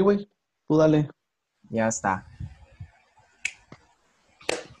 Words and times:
Güey, 0.00 0.28
tú 0.68 0.76
dale. 0.76 1.10
Ya 1.70 1.88
está. 1.88 2.24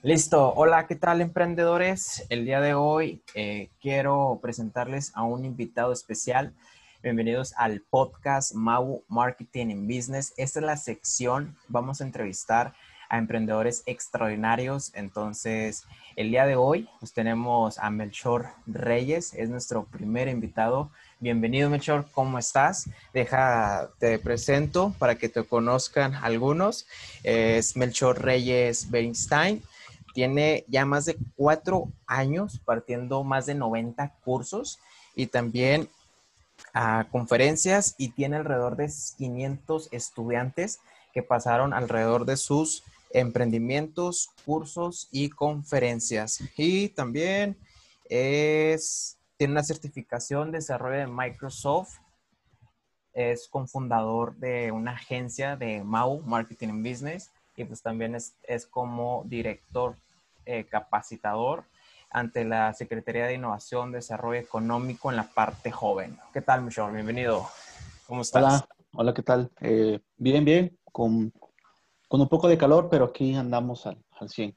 Listo. 0.02 0.54
Hola, 0.54 0.86
¿qué 0.86 0.94
tal 0.94 1.20
emprendedores? 1.20 2.24
El 2.28 2.44
día 2.44 2.60
de 2.60 2.74
hoy 2.74 3.24
eh, 3.34 3.68
quiero 3.80 4.38
presentarles 4.40 5.10
a 5.16 5.24
un 5.24 5.44
invitado 5.44 5.90
especial. 5.92 6.54
Bienvenidos 7.02 7.52
al 7.56 7.80
podcast 7.80 8.54
MAU 8.54 9.02
Marketing 9.08 9.72
and 9.72 9.92
Business. 9.92 10.32
Esta 10.36 10.60
es 10.60 10.64
la 10.64 10.76
sección, 10.76 11.56
vamos 11.66 12.00
a 12.00 12.04
entrevistar 12.04 12.74
a 13.08 13.18
emprendedores 13.18 13.82
extraordinarios. 13.86 14.92
Entonces, 14.94 15.84
el 16.14 16.30
día 16.30 16.46
de 16.46 16.54
hoy 16.54 16.88
pues 17.00 17.12
tenemos 17.12 17.78
a 17.78 17.90
Melchor 17.90 18.50
Reyes, 18.66 19.34
es 19.34 19.50
nuestro 19.50 19.84
primer 19.84 20.28
invitado. 20.28 20.92
Bienvenido 21.20 21.68
Melchor, 21.68 22.06
¿cómo 22.12 22.38
estás? 22.38 22.88
Deja, 23.12 23.90
te 23.98 24.20
presento 24.20 24.94
para 25.00 25.16
que 25.18 25.28
te 25.28 25.42
conozcan 25.42 26.14
algunos. 26.14 26.86
Es 27.24 27.76
Melchor 27.76 28.22
Reyes 28.22 28.88
Bernstein. 28.88 29.60
Tiene 30.14 30.64
ya 30.68 30.84
más 30.84 31.06
de 31.06 31.16
cuatro 31.34 31.90
años 32.06 32.60
partiendo 32.64 33.24
más 33.24 33.46
de 33.46 33.56
90 33.56 34.14
cursos 34.24 34.78
y 35.16 35.26
también 35.26 35.88
a 36.72 37.08
conferencias 37.10 37.96
y 37.98 38.10
tiene 38.10 38.36
alrededor 38.36 38.76
de 38.76 38.88
500 39.16 39.88
estudiantes 39.90 40.78
que 41.12 41.24
pasaron 41.24 41.74
alrededor 41.74 42.26
de 42.26 42.36
sus 42.36 42.84
emprendimientos, 43.10 44.30
cursos 44.44 45.08
y 45.10 45.30
conferencias. 45.30 46.44
Y 46.56 46.90
también 46.90 47.56
es, 48.08 49.17
tiene 49.38 49.52
una 49.52 49.64
certificación 49.64 50.50
de 50.50 50.58
desarrollo 50.58 50.98
de 50.98 51.06
Microsoft. 51.06 51.94
Es 53.14 53.48
cofundador 53.48 54.36
de 54.36 54.70
una 54.72 54.92
agencia 54.92 55.56
de 55.56 55.82
MAU, 55.82 56.20
Marketing 56.22 56.68
and 56.68 56.86
Business, 56.86 57.30
y 57.56 57.64
pues 57.64 57.80
también 57.80 58.14
es, 58.14 58.34
es 58.42 58.66
como 58.66 59.22
director 59.26 59.96
eh, 60.44 60.64
capacitador 60.64 61.64
ante 62.10 62.44
la 62.44 62.74
Secretaría 62.74 63.26
de 63.26 63.34
Innovación, 63.34 63.92
Desarrollo 63.92 64.40
Económico 64.40 65.10
en 65.10 65.16
la 65.16 65.24
parte 65.24 65.70
joven. 65.70 66.18
¿Qué 66.32 66.42
tal, 66.42 66.62
Michelle? 66.62 66.92
Bienvenido. 66.92 67.48
¿Cómo 68.06 68.22
estás? 68.22 68.42
Hola, 68.42 68.68
hola, 68.92 69.14
¿qué 69.14 69.22
tal? 69.22 69.50
Eh, 69.60 70.00
bien, 70.16 70.44
bien, 70.44 70.78
con 70.92 71.32
con 72.08 72.22
un 72.22 72.28
poco 72.28 72.48
de 72.48 72.58
calor, 72.58 72.88
pero 72.90 73.04
aquí 73.04 73.34
andamos 73.34 73.86
al, 73.86 74.02
al 74.18 74.28
100. 74.30 74.56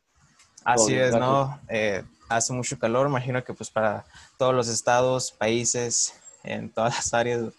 Así 0.64 0.96
es, 0.96 1.16
¿no? 1.16 1.60
Eh, 1.68 2.04
hace 2.36 2.54
mucho 2.54 2.80
calor, 2.80 3.08
imagino 3.08 3.44
que 3.44 3.54
pues 3.54 3.70
para 3.70 4.06
todos 4.38 4.54
los 4.54 4.68
estados, 4.68 5.32
países, 5.32 6.14
en 6.44 6.70
todas 6.70 6.96
las 6.96 7.14
áreas 7.14 7.54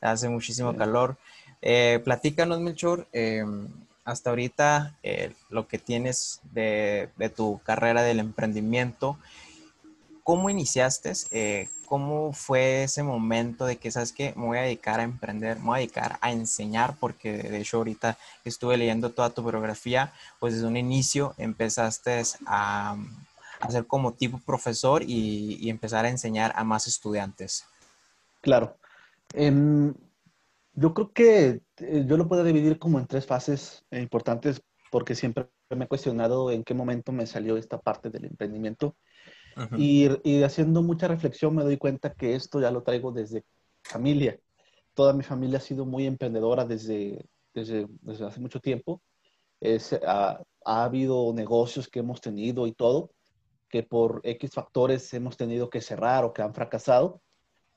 hace 0.00 0.28
muchísimo 0.28 0.76
calor. 0.76 1.16
Eh, 1.62 2.00
platícanos, 2.04 2.60
Melchor, 2.60 3.06
em, 3.12 3.68
hasta 4.04 4.30
ahorita 4.30 4.96
eh, 5.02 5.32
lo 5.48 5.66
que 5.66 5.78
tienes 5.78 6.40
de, 6.52 7.08
de, 7.16 7.28
tu 7.30 7.60
carrera 7.64 8.02
del 8.02 8.20
emprendimiento, 8.20 9.18
¿cómo 10.22 10.50
iniciaste? 10.50 11.12
Eh, 11.30 11.68
¿Cómo 11.86 12.32
fue 12.32 12.84
ese 12.84 13.02
momento 13.02 13.66
de 13.66 13.76
que, 13.76 13.90
sabes 13.90 14.12
que 14.12 14.32
me 14.36 14.46
voy 14.46 14.58
a 14.58 14.62
dedicar 14.62 15.00
a 15.00 15.04
emprender, 15.04 15.58
me 15.58 15.66
voy 15.66 15.76
a 15.76 15.78
dedicar 15.78 16.18
a 16.20 16.32
enseñar? 16.32 16.96
Porque 16.98 17.32
de 17.32 17.60
hecho 17.60 17.76
ahorita 17.78 18.18
estuve 18.44 18.76
leyendo 18.76 19.10
toda 19.10 19.30
tu 19.30 19.42
biografía, 19.42 20.12
pues 20.40 20.54
desde 20.54 20.66
un 20.66 20.76
inicio 20.76 21.34
empezaste 21.38 22.22
a, 22.46 22.96
a 23.64 23.70
ser 23.70 23.86
como 23.86 24.14
tipo 24.14 24.38
profesor 24.44 25.02
y, 25.02 25.58
y, 25.60 25.70
empezar 25.70 26.04
a 26.04 26.10
enseñar 26.10 26.52
a 26.54 26.64
más 26.64 26.86
estudiantes. 26.86 27.64
Claro. 28.40 28.76
Eh, 29.34 29.92
yo 30.74 30.92
creo 30.92 31.12
que 31.12 31.62
eh, 31.78 32.04
yo 32.06 32.16
lo 32.16 32.28
puedo 32.28 32.44
dividir 32.44 32.78
como 32.78 32.98
en 32.98 33.06
tres 33.06 33.26
fases 33.26 33.84
importantes 33.90 34.62
porque 34.90 35.14
siempre 35.14 35.48
me 35.70 35.84
he 35.84 35.88
cuestionado 35.88 36.50
en 36.50 36.62
qué 36.62 36.74
momento 36.74 37.12
me 37.12 37.26
salió 37.26 37.56
esta 37.56 37.80
parte 37.80 38.10
del 38.10 38.26
emprendimiento 38.26 38.96
y, 39.76 40.08
y, 40.24 40.42
haciendo 40.42 40.82
mucha 40.82 41.06
reflexión 41.06 41.54
me 41.54 41.62
doy 41.62 41.76
cuenta 41.76 42.12
que 42.12 42.34
esto 42.34 42.60
ya 42.60 42.72
lo 42.72 42.82
traigo 42.82 43.12
desde 43.12 43.44
familia. 43.82 44.38
Toda 44.94 45.12
mi 45.12 45.22
familia 45.22 45.58
ha 45.58 45.60
sido 45.60 45.86
muy 45.86 46.06
emprendedora 46.06 46.64
desde, 46.64 47.24
desde, 47.52 47.86
desde 48.00 48.26
hace 48.26 48.40
mucho 48.40 48.60
tiempo. 48.60 49.00
Es, 49.60 49.92
ha, 49.92 50.42
ha, 50.64 50.84
habido 50.84 51.32
negocios 51.32 51.88
que 51.88 52.00
hemos 52.00 52.20
tenido 52.20 52.66
y 52.66 52.72
todo, 52.72 53.10
que 53.74 53.82
por 53.82 54.20
X 54.22 54.52
factores 54.52 55.12
hemos 55.14 55.36
tenido 55.36 55.68
que 55.68 55.80
cerrar 55.80 56.24
o 56.24 56.32
que 56.32 56.42
han 56.42 56.54
fracasado, 56.54 57.20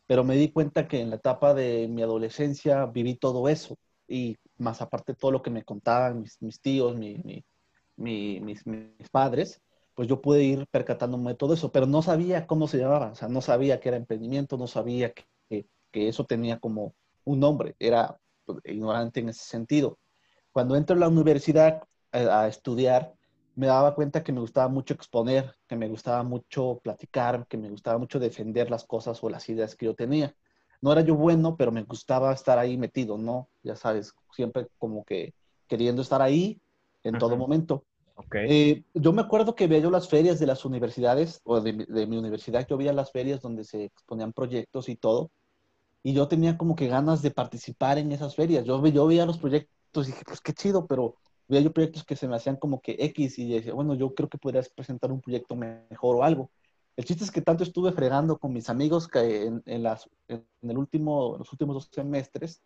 pero 0.06 0.24
me 0.24 0.36
di 0.36 0.52
cuenta 0.52 0.88
que 0.88 1.02
en 1.02 1.10
la 1.10 1.16
etapa 1.16 1.56
de 1.56 1.88
mi 1.88 2.04
adolescencia 2.04 2.86
viví 2.86 3.16
todo 3.16 3.50
eso 3.50 3.80
y 4.08 4.38
más 4.60 4.80
aparte 4.80 5.16
todo 5.16 5.32
lo 5.32 5.42
que 5.42 5.50
me 5.50 5.64
contaban 5.64 6.22
mis, 6.22 6.40
mis 6.40 6.62
tíos, 6.62 6.96
mi, 6.96 7.18
mi, 7.24 7.44
mi, 7.96 8.40
mis, 8.42 8.68
mis 8.68 9.10
padres, 9.12 9.60
pues 9.96 10.08
yo 10.08 10.22
pude 10.22 10.44
ir 10.44 10.68
percatándome 10.68 11.32
de 11.32 11.38
todo 11.38 11.56
eso, 11.56 11.72
pero 11.72 11.88
no 11.88 12.04
sabía 12.04 12.46
cómo 12.46 12.68
se 12.68 12.78
llamaba, 12.78 13.14
o 13.14 13.16
sea, 13.16 13.28
no 13.28 13.42
sabía 13.42 13.80
que 13.80 13.90
era 13.90 13.98
emprendimiento, 13.98 14.56
no 14.56 14.68
sabía 14.68 15.14
que, 15.14 15.26
que 15.92 16.10
eso 16.10 16.26
tenía 16.28 16.60
como 16.60 16.94
un 17.24 17.40
nombre, 17.40 17.76
era 17.80 18.20
pues, 18.46 18.60
ignorante 18.66 19.22
en 19.22 19.30
ese 19.30 19.46
sentido. 19.46 19.98
Cuando 20.52 20.76
entro 20.76 20.96
a 20.96 21.00
la 21.00 21.08
universidad 21.08 21.82
a, 22.12 22.42
a, 22.42 22.48
estudiar, 22.48 23.16
me 23.58 23.66
daba 23.66 23.96
cuenta 23.96 24.24
que 24.24 24.32
me 24.32 24.40
gustaba 24.40 24.68
mucho 24.68 24.94
exponer, 24.94 25.56
que 25.68 25.76
me 25.76 25.90
gustaba 25.90 26.22
mucho 26.22 26.80
platicar, 26.84 27.48
que 27.48 27.58
me 27.58 27.72
gustaba 27.72 27.98
mucho 27.98 28.20
defender 28.20 28.70
las 28.70 28.86
cosas 28.86 29.22
o 29.24 29.30
las 29.30 29.50
ideas 29.50 29.76
que 29.76 29.88
yo 29.88 29.96
tenía. 29.96 30.36
No 30.80 30.92
era 30.92 31.02
yo 31.02 31.16
bueno, 31.16 31.58
pero 31.58 31.72
me 31.72 31.82
gustaba 31.82 32.32
estar 32.32 32.60
ahí 32.60 32.78
metido, 32.78 33.18
¿no? 33.18 33.50
Ya 33.64 33.76
sabes, 33.76 34.14
siempre 34.32 34.68
como 34.78 35.04
que 35.04 35.34
queriendo 35.68 36.04
estar 36.04 36.22
ahí 36.22 36.62
en 37.04 37.18
todo 37.18 37.36
momento. 37.36 37.84
Okay. 38.16 38.46
Eh, 38.48 38.84
yo 38.94 39.12
me 39.12 39.24
acuerdo 39.24 39.56
que 39.56 39.66
veía 39.66 39.82
yo 39.82 39.90
las 39.90 40.08
ferias 40.08 40.38
de 40.38 40.46
las 40.46 40.64
universidades, 40.64 41.42
o 41.44 41.60
de, 41.60 41.74
de, 41.74 42.06
mi 42.06 42.16
universidad, 42.16 42.68
yo 42.68 42.78
veía 42.78 42.94
las 42.94 43.12
ferias 43.12 43.42
donde 43.42 43.64
se 43.64 43.86
exponían 43.86 44.34
proyectos 44.34 44.88
y 44.88 44.96
todo, 44.96 45.32
y 46.04 46.14
yo 46.14 46.28
tenía 46.28 46.60
como 46.60 46.76
que 46.76 46.88
ganas 46.88 47.24
de 47.24 47.32
participar 47.32 47.98
en 47.98 48.12
esas 48.12 48.36
ferias. 48.36 48.66
Yo, 48.66 48.86
yo 48.86 49.08
veía 49.08 49.26
los 49.26 49.40
proyectos 49.40 50.08
y 50.08 50.12
dije, 50.12 50.24
pues 50.28 50.42
qué 50.42 50.54
chido, 50.54 50.86
pero 50.86 51.16
yo 51.50 51.74
proyectos 51.74 52.04
que 52.04 52.16
se 52.16 52.28
me 52.28 52.36
hacían 52.36 52.58
como 52.58 52.82
que 52.82 52.98
X 53.00 53.40
y 53.40 53.54
decía, 53.54 53.74
bueno, 53.74 53.96
yo 53.96 54.14
creo 54.14 54.30
que 54.30 54.38
podrías 54.38 54.70
presentar 54.70 55.12
un 55.12 55.22
proyecto 55.22 55.56
mejor 55.56 56.18
o 56.18 56.24
algo. 56.24 56.52
El 56.96 57.06
chiste 57.06 57.24
es 57.24 57.32
que 57.32 57.42
tanto 57.42 57.64
estuve 57.64 57.92
fregando 57.92 58.38
con 58.38 58.54
mis 58.54 58.70
amigos 58.70 59.08
que 59.08 59.46
en, 59.46 59.62
en, 59.66 59.84
las, 59.84 60.10
en 60.28 60.46
el 60.62 60.78
último, 60.78 61.38
los 61.38 61.52
últimos 61.52 61.76
dos 61.76 61.90
semestres 61.92 62.62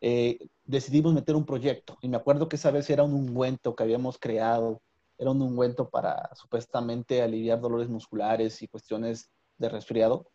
eh, 0.00 0.38
decidimos 0.64 1.12
meter 1.12 1.34
un 1.34 1.44
proyecto. 1.44 1.98
Y 2.00 2.08
me 2.08 2.16
acuerdo 2.16 2.48
que 2.48 2.56
esa 2.56 2.70
vez 2.70 2.88
era 2.90 3.02
un 3.02 3.14
ungüento 3.14 3.74
que 3.74 3.82
habíamos 3.82 4.18
creado. 4.18 4.80
Era 5.18 5.30
un 5.30 5.42
ungüento 5.42 5.88
para 5.88 6.30
supuestamente 6.34 7.22
aliviar 7.22 7.60
dolores 7.60 7.88
musculares 7.88 8.62
y 8.62 8.68
cuestiones 8.68 9.30
de 9.58 9.68
resfriado. 9.68 10.30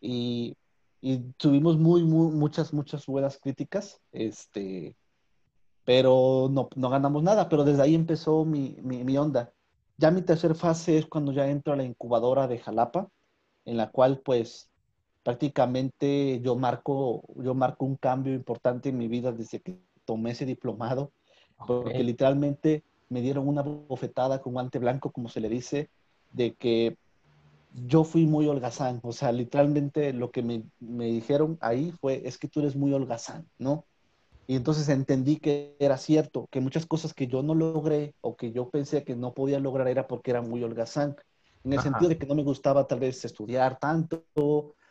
Y, 0.00 0.56
y 1.00 1.18
tuvimos 1.38 1.78
muy, 1.78 2.02
muy, 2.02 2.32
muchas, 2.32 2.72
muchas 2.72 3.06
buenas 3.06 3.38
críticas. 3.38 4.00
Este, 4.12 4.96
pero 5.84 6.48
no, 6.50 6.68
no 6.74 6.90
ganamos 6.90 7.22
nada. 7.22 7.48
Pero 7.48 7.64
desde 7.64 7.82
ahí 7.82 7.94
empezó 7.94 8.44
mi, 8.44 8.76
mi, 8.82 9.04
mi 9.04 9.16
onda. 9.16 9.52
Ya 9.96 10.10
mi 10.10 10.22
tercera 10.22 10.54
fase 10.54 10.98
es 10.98 11.06
cuando 11.06 11.32
ya 11.32 11.48
entro 11.48 11.72
a 11.72 11.76
la 11.76 11.84
incubadora 11.84 12.48
de 12.48 12.58
Jalapa, 12.58 13.08
en 13.64 13.76
la 13.76 13.90
cual 13.90 14.20
pues 14.24 14.70
prácticamente 15.22 16.40
yo 16.40 16.56
marco, 16.56 17.22
yo 17.36 17.54
marco 17.54 17.84
un 17.84 17.96
cambio 17.96 18.34
importante 18.34 18.90
en 18.90 18.98
mi 18.98 19.08
vida 19.08 19.32
desde 19.32 19.60
que 19.60 19.78
tomé 20.04 20.32
ese 20.32 20.46
diplomado, 20.46 21.12
okay. 21.56 21.66
porque 21.66 22.04
literalmente 22.04 22.84
me 23.08 23.22
dieron 23.22 23.48
una 23.48 23.62
bofetada 23.62 24.42
con 24.42 24.52
guante 24.52 24.78
blanco, 24.78 25.10
como 25.10 25.28
se 25.28 25.40
le 25.40 25.48
dice, 25.48 25.88
de 26.32 26.54
que 26.54 26.96
yo 27.86 28.04
fui 28.04 28.26
muy 28.26 28.46
holgazán, 28.46 29.00
o 29.02 29.12
sea, 29.12 29.32
literalmente 29.32 30.12
lo 30.12 30.30
que 30.30 30.42
me, 30.42 30.62
me 30.78 31.06
dijeron 31.06 31.58
ahí 31.60 31.92
fue, 32.00 32.22
es 32.24 32.38
que 32.38 32.48
tú 32.48 32.60
eres 32.60 32.76
muy 32.76 32.92
holgazán, 32.92 33.48
¿no? 33.58 33.84
Y 34.46 34.56
entonces 34.56 34.88
entendí 34.88 35.38
que 35.38 35.76
era 35.78 35.96
cierto, 35.96 36.48
que 36.50 36.60
muchas 36.60 36.86
cosas 36.86 37.14
que 37.14 37.26
yo 37.26 37.42
no 37.42 37.54
logré 37.54 38.14
o 38.20 38.36
que 38.36 38.52
yo 38.52 38.68
pensé 38.68 39.04
que 39.04 39.16
no 39.16 39.32
podía 39.32 39.58
lograr 39.58 39.88
era 39.88 40.06
porque 40.06 40.30
era 40.30 40.42
muy 40.42 40.62
holgazán, 40.62 41.16
en 41.64 41.72
el 41.72 41.78
Ajá. 41.78 41.88
sentido 41.88 42.10
de 42.10 42.18
que 42.18 42.26
no 42.26 42.34
me 42.34 42.42
gustaba 42.42 42.86
tal 42.86 43.00
vez 43.00 43.24
estudiar 43.24 43.78
tanto 43.78 44.26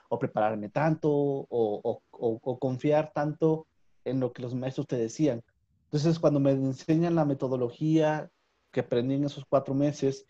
o 0.09 0.19
prepararme 0.19 0.69
tanto 0.69 1.09
o, 1.11 1.47
o, 1.49 2.01
o, 2.11 2.39
o, 2.41 2.59
confiar 2.59 3.11
tanto 3.13 3.67
en 4.05 4.19
lo 4.19 4.33
que 4.33 4.41
los 4.41 4.55
maestros 4.55 4.87
te 4.87 4.97
decían. 4.97 5.43
Entonces, 5.85 6.19
cuando 6.19 6.39
me 6.39 6.51
enseñan 6.51 7.15
la 7.15 7.25
metodología 7.25 8.29
que 8.71 8.79
aprendí 8.79 9.15
en 9.15 9.25
esos 9.25 9.45
cuatro 9.45 9.75
meses 9.75 10.25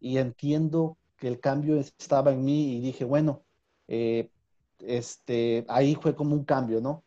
y 0.00 0.18
entiendo 0.18 0.96
que 1.16 1.28
el 1.28 1.38
cambio 1.40 1.76
estaba 1.76 2.32
en 2.32 2.44
mí 2.44 2.76
y 2.76 2.80
dije, 2.80 3.04
bueno, 3.04 3.44
eh, 3.88 4.30
este, 4.78 5.64
ahí 5.68 5.94
fue 5.94 6.14
como 6.14 6.34
un 6.34 6.44
cambio, 6.44 6.80
¿no? 6.80 7.03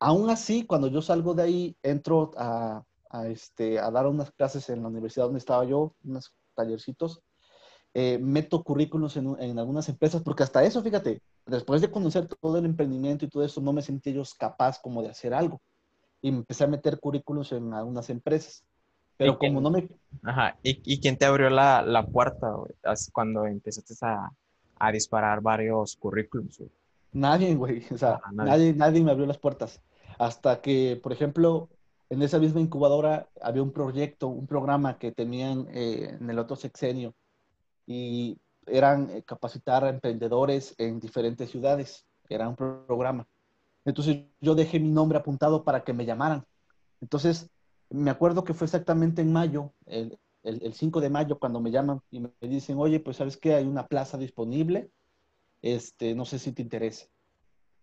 Aún 0.00 0.30
así, 0.30 0.64
cuando 0.64 0.88
yo 0.88 1.02
salgo 1.02 1.34
de 1.34 1.42
ahí, 1.42 1.76
entro 1.82 2.30
a, 2.36 2.84
a, 3.10 3.26
este, 3.28 3.78
a 3.78 3.90
dar 3.90 4.06
unas 4.06 4.30
clases 4.30 4.68
en 4.70 4.82
la 4.82 4.88
universidad 4.88 5.26
donde 5.26 5.40
estaba 5.40 5.64
yo, 5.64 5.94
unos 6.04 6.32
tallercitos, 6.54 7.22
eh, 7.94 8.18
meto 8.18 8.62
currículos 8.62 9.16
en, 9.16 9.34
en, 9.40 9.58
algunas 9.58 9.88
empresas, 9.88 10.22
porque 10.22 10.42
hasta 10.42 10.62
eso, 10.62 10.82
fíjate, 10.82 11.22
después 11.46 11.80
de 11.80 11.90
conocer 11.90 12.28
todo 12.28 12.58
el 12.58 12.64
emprendimiento 12.64 13.24
y 13.24 13.28
todo 13.28 13.44
eso, 13.44 13.60
no 13.60 13.72
me 13.72 13.82
sentí 13.82 14.12
yo 14.12 14.22
capaz 14.38 14.80
como 14.80 15.02
de 15.02 15.08
hacer 15.08 15.34
algo. 15.34 15.60
y 16.20 16.28
empecé 16.28 16.64
a 16.64 16.68
meter 16.68 17.00
currículums 17.00 17.52
en 17.52 17.72
algunas 17.72 18.10
empresas. 18.10 18.64
Pero 19.16 19.36
como 19.36 19.60
no 19.60 19.70
me... 19.70 19.88
Ajá, 20.22 20.56
¿y, 20.62 20.80
y 20.84 21.00
quién 21.00 21.16
te 21.16 21.24
abrió 21.24 21.50
la, 21.50 21.82
la 21.82 22.06
puerta 22.06 22.54
cuando 23.12 23.46
empezaste 23.46 23.94
a, 24.02 24.30
a, 24.78 24.92
disparar 24.92 25.40
varios 25.40 25.96
currículums? 25.96 26.62
Nadie, 27.12 27.54
güey, 27.54 27.84
o 27.92 27.98
sea, 27.98 28.20
nadie. 28.32 28.74
nadie. 28.74 29.02
me 29.02 29.10
abrió 29.10 29.26
las 29.26 29.38
puertas. 29.38 29.80
Hasta 30.18 30.60
que, 30.60 30.98
por 31.02 31.12
ejemplo, 31.12 31.68
en 32.10 32.22
esa 32.22 32.38
misma 32.38 32.60
incubadora 32.60 33.28
había 33.40 33.62
un 33.62 33.72
proyecto, 33.72 34.28
un 34.28 34.46
programa 34.46 34.98
que 34.98 35.12
tenían 35.12 35.68
eh, 35.70 36.16
en 36.20 36.30
el 36.30 36.38
otro 36.38 36.56
sexenio 36.56 37.14
y 37.86 38.38
eran 38.66 39.10
eh, 39.10 39.22
capacitar 39.22 39.84
a 39.84 39.90
emprendedores 39.90 40.74
en 40.78 41.00
diferentes 41.00 41.50
ciudades. 41.50 42.06
Era 42.28 42.48
un 42.48 42.56
programa. 42.56 43.26
Entonces 43.84 44.24
yo 44.40 44.54
dejé 44.54 44.80
mi 44.80 44.90
nombre 44.90 45.18
apuntado 45.18 45.64
para 45.64 45.84
que 45.84 45.92
me 45.92 46.04
llamaran. 46.04 46.44
Entonces 47.00 47.50
me 47.90 48.10
acuerdo 48.10 48.44
que 48.44 48.54
fue 48.54 48.66
exactamente 48.66 49.22
en 49.22 49.32
mayo, 49.32 49.72
el, 49.86 50.18
el, 50.42 50.74
5 50.74 51.00
de 51.00 51.10
mayo, 51.10 51.38
cuando 51.38 51.60
me 51.60 51.70
llaman 51.70 52.00
y 52.10 52.20
me 52.20 52.30
dicen, 52.40 52.78
oye, 52.78 53.00
pues 53.00 53.16
sabes 53.16 53.36
que 53.36 53.54
hay 53.54 53.66
una 53.66 53.86
plaza 53.86 54.18
disponible, 54.18 54.90
este, 55.62 56.14
no 56.14 56.24
sé 56.24 56.38
si 56.38 56.52
te 56.52 56.62
interesa. 56.62 57.06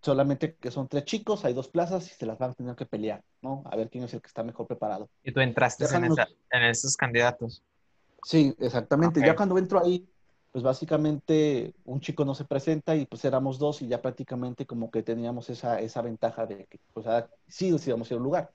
Solamente 0.02 0.56
que 0.56 0.70
son 0.70 0.88
tres 0.88 1.06
chicos, 1.06 1.46
hay 1.46 1.54
dos 1.54 1.68
plazas 1.68 2.06
y 2.06 2.14
se 2.14 2.26
las 2.26 2.38
van 2.38 2.52
a 2.52 2.54
tener 2.54 2.76
que 2.76 2.86
pelear, 2.86 3.24
¿no? 3.42 3.64
A 3.66 3.76
ver 3.76 3.90
quién 3.90 4.04
es 4.04 4.14
el 4.14 4.22
que 4.22 4.28
está 4.28 4.44
mejor 4.44 4.68
preparado. 4.68 5.10
Y 5.24 5.32
tú 5.32 5.40
entraste 5.40 5.86
en, 5.86 6.06
en, 6.52 6.64
esos 6.64 6.96
candidatos. 6.96 7.64
Sí, 8.24 8.56
exactamente. 8.60 9.20
Ya 9.20 9.36
cuando 9.36 9.58
entro 9.58 9.84
ahí, 9.84 10.08
pues 10.52 10.64
básicamente 10.64 11.74
un 11.86 12.00
chico 12.00 12.24
no 12.24 12.34
se 12.34 12.46
presenta 12.46 12.96
y 12.96 13.06
pues 13.06 13.26
éramos 13.26 13.60
dos 13.60 13.82
y 13.82 13.88
ya 13.88 14.02
prácticamente 14.02 14.66
como 14.66 14.90
que 14.90 15.04
teníamos 15.04 15.50
esa, 15.50 15.82
esa 15.82 16.02
ventaja 16.02 16.46
de 16.46 16.66
que 16.66 16.80
pues 16.94 17.08
ah, 17.08 17.28
sí 17.48 17.72
decidimos 17.72 18.10
ir 18.10 18.14
a 18.14 18.18
un 18.18 18.24
lugar. 18.24 18.52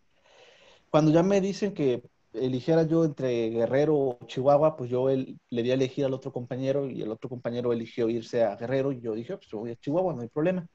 Cuando 0.88 1.10
ya 1.10 1.22
me 1.22 1.40
dicen 1.40 1.74
que 1.74 2.02
eligiera 2.32 2.84
yo 2.84 3.04
entre 3.04 3.50
Guerrero 3.50 3.96
o 3.96 4.18
Chihuahua, 4.26 4.76
pues 4.76 4.90
yo 4.90 5.08
le 5.08 5.62
di 5.62 5.70
a 5.70 5.74
elegir 5.74 6.04
al 6.04 6.14
otro 6.14 6.32
compañero 6.32 6.88
y 6.88 7.02
el 7.02 7.10
otro 7.10 7.28
compañero 7.28 7.72
eligió 7.72 8.08
irse 8.08 8.44
a 8.44 8.56
Guerrero 8.56 8.92
y 8.92 9.00
yo 9.00 9.14
dije, 9.14 9.36
pues 9.36 9.48
yo 9.50 9.58
voy 9.58 9.72
a 9.72 9.76
Chihuahua, 9.76 10.14
no 10.14 10.22
hay 10.22 10.28
problema. 10.28 10.66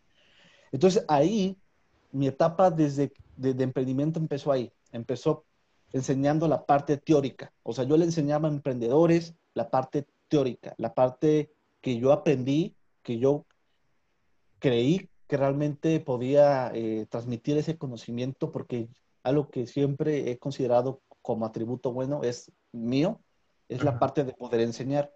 Entonces 0.71 1.05
ahí 1.07 1.57
mi 2.11 2.27
etapa 2.27 2.71
desde 2.71 3.11
de, 3.35 3.63
emprendimiento 3.63 4.19
empezó 4.19 4.51
ahí, 4.51 4.71
empezó 4.91 5.45
enseñando 5.91 6.47
la 6.47 6.65
parte 6.65 6.97
teórica, 6.97 7.53
o 7.63 7.73
sea, 7.73 7.85
yo 7.85 7.97
le 7.97 8.05
enseñaba 8.05 8.47
a 8.47 8.51
emprendedores 8.51 9.35
la 9.53 9.69
parte 9.69 10.07
teórica, 10.27 10.73
la 10.77 10.93
parte 10.93 11.51
que 11.81 11.99
yo 11.99 12.11
aprendí, 12.11 12.75
que 13.03 13.19
yo 13.19 13.45
creí 14.59 15.09
que 15.27 15.37
realmente 15.37 15.99
podía 15.99 16.71
eh, 16.73 17.05
transmitir 17.09 17.57
ese 17.57 17.77
conocimiento, 17.77 18.51
porque 18.51 18.89
algo 19.23 19.49
que 19.49 19.67
siempre 19.67 20.31
he 20.31 20.37
considerado 20.37 21.01
como 21.25 21.45
atributo 21.47 21.91
bueno 21.91 22.21
es 22.23 22.51
mío, 22.71 23.19
es 23.67 23.83
la 23.83 23.97
parte 23.97 24.23
de 24.23 24.31
poder 24.31 24.61
enseñar. 24.61 25.11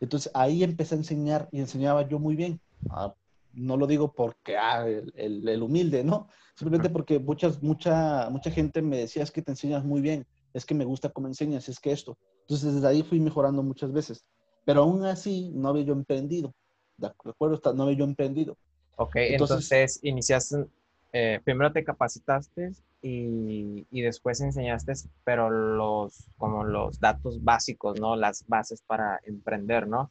Entonces 0.00 0.30
ahí 0.34 0.62
empecé 0.62 0.94
a 0.94 0.98
enseñar 0.98 1.48
y 1.50 1.60
enseñaba 1.60 2.06
yo 2.06 2.18
muy 2.18 2.36
bien. 2.36 2.60
Ah, 2.90 3.14
no 3.54 3.78
lo 3.78 3.86
digo 3.86 4.12
porque 4.12 4.58
ah, 4.58 4.86
el, 4.86 5.48
el, 5.48 5.62
humilde, 5.62 6.04
¿no? 6.04 6.28
Simplemente 6.56 6.90
porque 6.90 7.18
muchas, 7.18 7.62
mucha, 7.62 8.28
mucha 8.28 8.50
gente 8.50 8.82
me 8.82 8.98
decía 8.98 9.22
es 9.22 9.30
que 9.30 9.40
te 9.40 9.52
enseñas 9.52 9.82
muy 9.82 10.02
bien, 10.02 10.26
es 10.52 10.66
que 10.66 10.74
me 10.74 10.84
gusta 10.84 11.08
cómo 11.08 11.26
enseñas, 11.26 11.70
es 11.70 11.80
que 11.80 11.90
esto. 11.90 12.18
Entonces 12.42 12.74
desde 12.74 12.88
ahí 12.88 13.02
fui 13.02 13.18
mejorando 13.18 13.62
muchas 13.62 13.90
veces. 13.92 14.26
Pero 14.66 14.82
aún 14.82 15.06
así 15.06 15.50
no 15.54 15.70
había 15.70 15.84
yo 15.84 15.94
emprendido. 15.94 16.52
¿De 16.98 17.06
acuerdo? 17.06 17.60
No 17.72 17.84
había 17.84 17.96
yo 17.96 18.04
emprendido. 18.04 18.58
Ok, 18.96 19.16
entonces, 19.16 20.00
iniciaste, 20.02 20.66
eh, 21.14 21.40
primero 21.42 21.72
te 21.72 21.82
capacitaste 21.82 22.72
y, 23.06 23.86
y, 23.90 24.02
después 24.02 24.40
enseñaste, 24.40 24.92
pero 25.22 25.48
los, 25.48 26.28
como 26.36 26.64
los 26.64 26.98
datos 26.98 27.42
básicos, 27.44 28.00
¿no? 28.00 28.16
Las 28.16 28.46
bases 28.48 28.82
para 28.82 29.20
emprender, 29.24 29.86
¿no? 29.86 30.10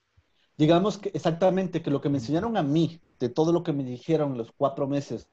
Digamos 0.58 0.98
que 0.98 1.10
exactamente 1.10 1.82
que 1.82 1.92
lo 1.92 2.00
que 2.00 2.08
me 2.08 2.20
enseñaron 2.20 2.56
a 2.56 2.64
mí, 2.64 3.02
de 3.20 3.28
todo 3.28 3.52
lo 3.52 3.64
que 3.64 3.74
me 3.74 3.84
dijeron 3.84 4.38
los 4.38 4.54
cuatro 4.54 4.88
meses 4.88 5.28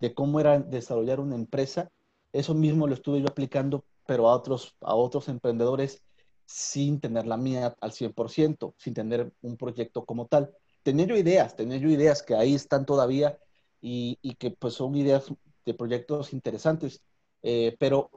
de 0.00 0.12
cómo 0.12 0.38
era 0.38 0.58
desarrollar 0.58 1.20
una 1.20 1.34
empresa, 1.34 1.90
eso 2.32 2.54
mismo 2.54 2.86
lo 2.86 2.94
estuve 2.94 3.20
yo 3.20 3.28
aplicando, 3.28 3.84
pero 4.06 4.28
a 4.28 4.34
otros, 4.34 4.76
a 4.82 4.94
otros 4.94 5.28
emprendedores 5.28 6.02
sin 6.44 7.00
tener 7.00 7.26
la 7.26 7.38
mía 7.38 7.74
al 7.80 7.92
100%, 7.92 8.74
sin 8.76 8.94
tener 8.94 9.32
un 9.40 9.56
proyecto 9.56 10.04
como 10.04 10.26
tal. 10.26 10.50
Tenía 10.82 11.06
yo 11.06 11.16
ideas, 11.16 11.56
tenía 11.56 11.78
yo 11.78 11.88
ideas 11.88 12.22
que 12.22 12.34
ahí 12.34 12.54
están 12.54 12.84
todavía 12.84 13.38
y, 13.80 14.16
que 14.38 14.50
pues 14.50 14.74
son 14.74 14.94
ideas 14.94 15.32
de 15.68 15.74
proyectos 15.74 16.32
interesantes, 16.32 17.02
eh, 17.42 17.76
pero 17.78 18.10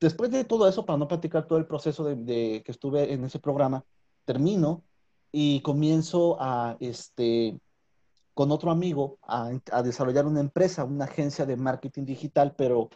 después 0.00 0.30
de 0.30 0.44
todo 0.44 0.68
eso, 0.68 0.86
para 0.86 0.96
no 0.96 1.08
platicar 1.08 1.46
todo 1.46 1.58
el 1.58 1.66
proceso 1.66 2.04
de, 2.04 2.62
que 2.64 2.72
estuve 2.72 3.12
en 3.12 3.24
ese 3.24 3.40
programa, 3.40 3.84
termino 4.24 4.84
y 5.32 5.60
comienzo 5.60 6.36
a, 6.40 6.76
este, 6.80 7.58
con 8.32 8.52
otro 8.52 8.70
amigo 8.70 9.18
a, 9.22 9.50
a, 9.72 9.82
desarrollar 9.82 10.26
una 10.26 10.40
empresa, 10.40 10.84
una 10.84 11.06
agencia 11.06 11.44
de 11.44 11.56
marketing 11.56 12.04
digital, 12.04 12.54
pero 12.56 12.88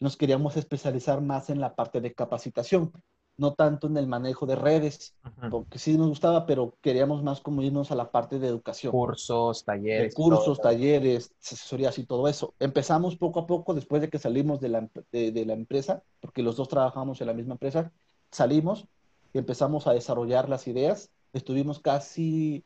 nos 0.00 0.16
queríamos 0.16 0.56
especializar 0.56 1.20
más 1.22 1.48
en 1.48 1.60
la 1.60 1.74
parte 1.74 2.00
de 2.00 2.12
capacitación 2.12 2.92
no 3.38 3.52
tanto 3.52 3.86
en 3.86 3.96
el 3.96 4.06
manejo 4.06 4.46
de 4.46 4.56
redes, 4.56 5.14
porque 5.50 5.78
sí 5.78 5.96
nos 5.98 6.08
gustaba, 6.08 6.46
pero 6.46 6.74
queríamos 6.80 7.22
más 7.22 7.40
como 7.40 7.62
irnos 7.62 7.90
a 7.90 7.94
la 7.94 8.10
parte 8.10 8.38
de 8.38 8.48
educación. 8.48 8.92
Cursos, 8.92 9.64
talleres. 9.64 10.14
cursos, 10.14 10.60
talleres, 10.60 11.34
asesorías 11.42 11.98
y 11.98 12.04
todo 12.04 12.28
eso. 12.28 12.54
Empezamos 12.58 13.16
poco 13.16 13.40
a 13.40 13.46
poco 13.46 13.74
después 13.74 14.00
de 14.00 14.08
que 14.08 14.18
salimos 14.18 14.60
de 14.60 14.70
la, 14.70 14.88
de, 15.12 15.44
la 15.44 15.52
empresa, 15.52 16.02
porque 16.20 16.42
los 16.42 16.56
dos 16.56 16.68
trabajamos 16.68 17.20
en 17.20 17.26
la 17.26 17.34
misma 17.34 17.54
empresa, 17.54 17.92
salimos 18.30 18.86
y 19.34 19.38
empezamos 19.38 19.86
a 19.86 19.92
desarrollar 19.92 20.48
las 20.48 20.66
ideas. 20.66 21.10
Estuvimos 21.34 21.80
casi 21.80 22.64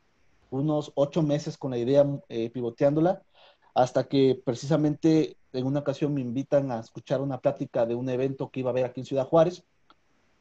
unos 0.50 0.92
ocho 0.94 1.22
meses 1.22 1.58
con 1.58 1.72
la 1.72 1.78
idea 1.78 2.06
eh, 2.28 2.48
pivoteándola, 2.50 3.22
hasta 3.74 4.04
que 4.04 4.40
precisamente 4.44 5.36
en 5.52 5.66
una 5.66 5.80
ocasión 5.80 6.14
me 6.14 6.20
invitan 6.20 6.70
a 6.70 6.78
escuchar 6.78 7.20
una 7.20 7.40
plática 7.40 7.86
de 7.86 7.96
un 7.96 8.08
evento 8.08 8.50
que 8.50 8.60
iba 8.60 8.70
a 8.70 8.72
haber 8.72 8.84
aquí 8.84 9.00
en 9.00 9.06
Ciudad 9.06 9.26
Juárez 9.26 9.64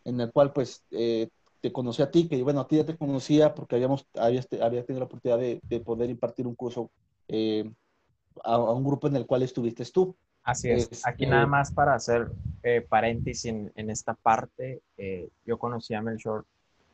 en 0.05 0.19
el 0.19 0.31
cual 0.31 0.53
pues 0.53 0.83
eh, 0.91 1.29
te 1.61 1.71
conocí 1.71 2.01
a 2.01 2.11
ti, 2.11 2.27
que 2.27 2.41
bueno, 2.43 2.61
a 2.61 2.67
ti 2.67 2.77
ya 2.77 2.85
te 2.85 2.97
conocía 2.97 3.53
porque 3.53 3.75
habíamos, 3.75 4.07
había, 4.15 4.41
había 4.61 4.85
tenido 4.85 4.99
la 4.99 5.05
oportunidad 5.05 5.39
de, 5.39 5.59
de 5.63 5.79
poder 5.79 6.09
impartir 6.09 6.47
un 6.47 6.55
curso 6.55 6.89
eh, 7.27 7.69
a, 8.43 8.57
un 8.57 8.83
grupo 8.83 9.07
en 9.07 9.15
el 9.15 9.25
cual 9.25 9.43
estuviste 9.43 9.83
tú. 9.85 10.15
Así 10.43 10.69
es. 10.69 10.89
Este, 10.91 11.09
Aquí 11.09 11.25
nada 11.25 11.45
más 11.45 11.71
para 11.71 11.93
hacer 11.93 12.31
eh, 12.63 12.81
paréntesis 12.81 13.45
en, 13.45 13.71
en, 13.75 13.89
esta 13.89 14.13
parte, 14.13 14.81
yo 15.45 15.57
conocí 15.57 15.93
a 15.93 16.01
Melchor, 16.01 16.45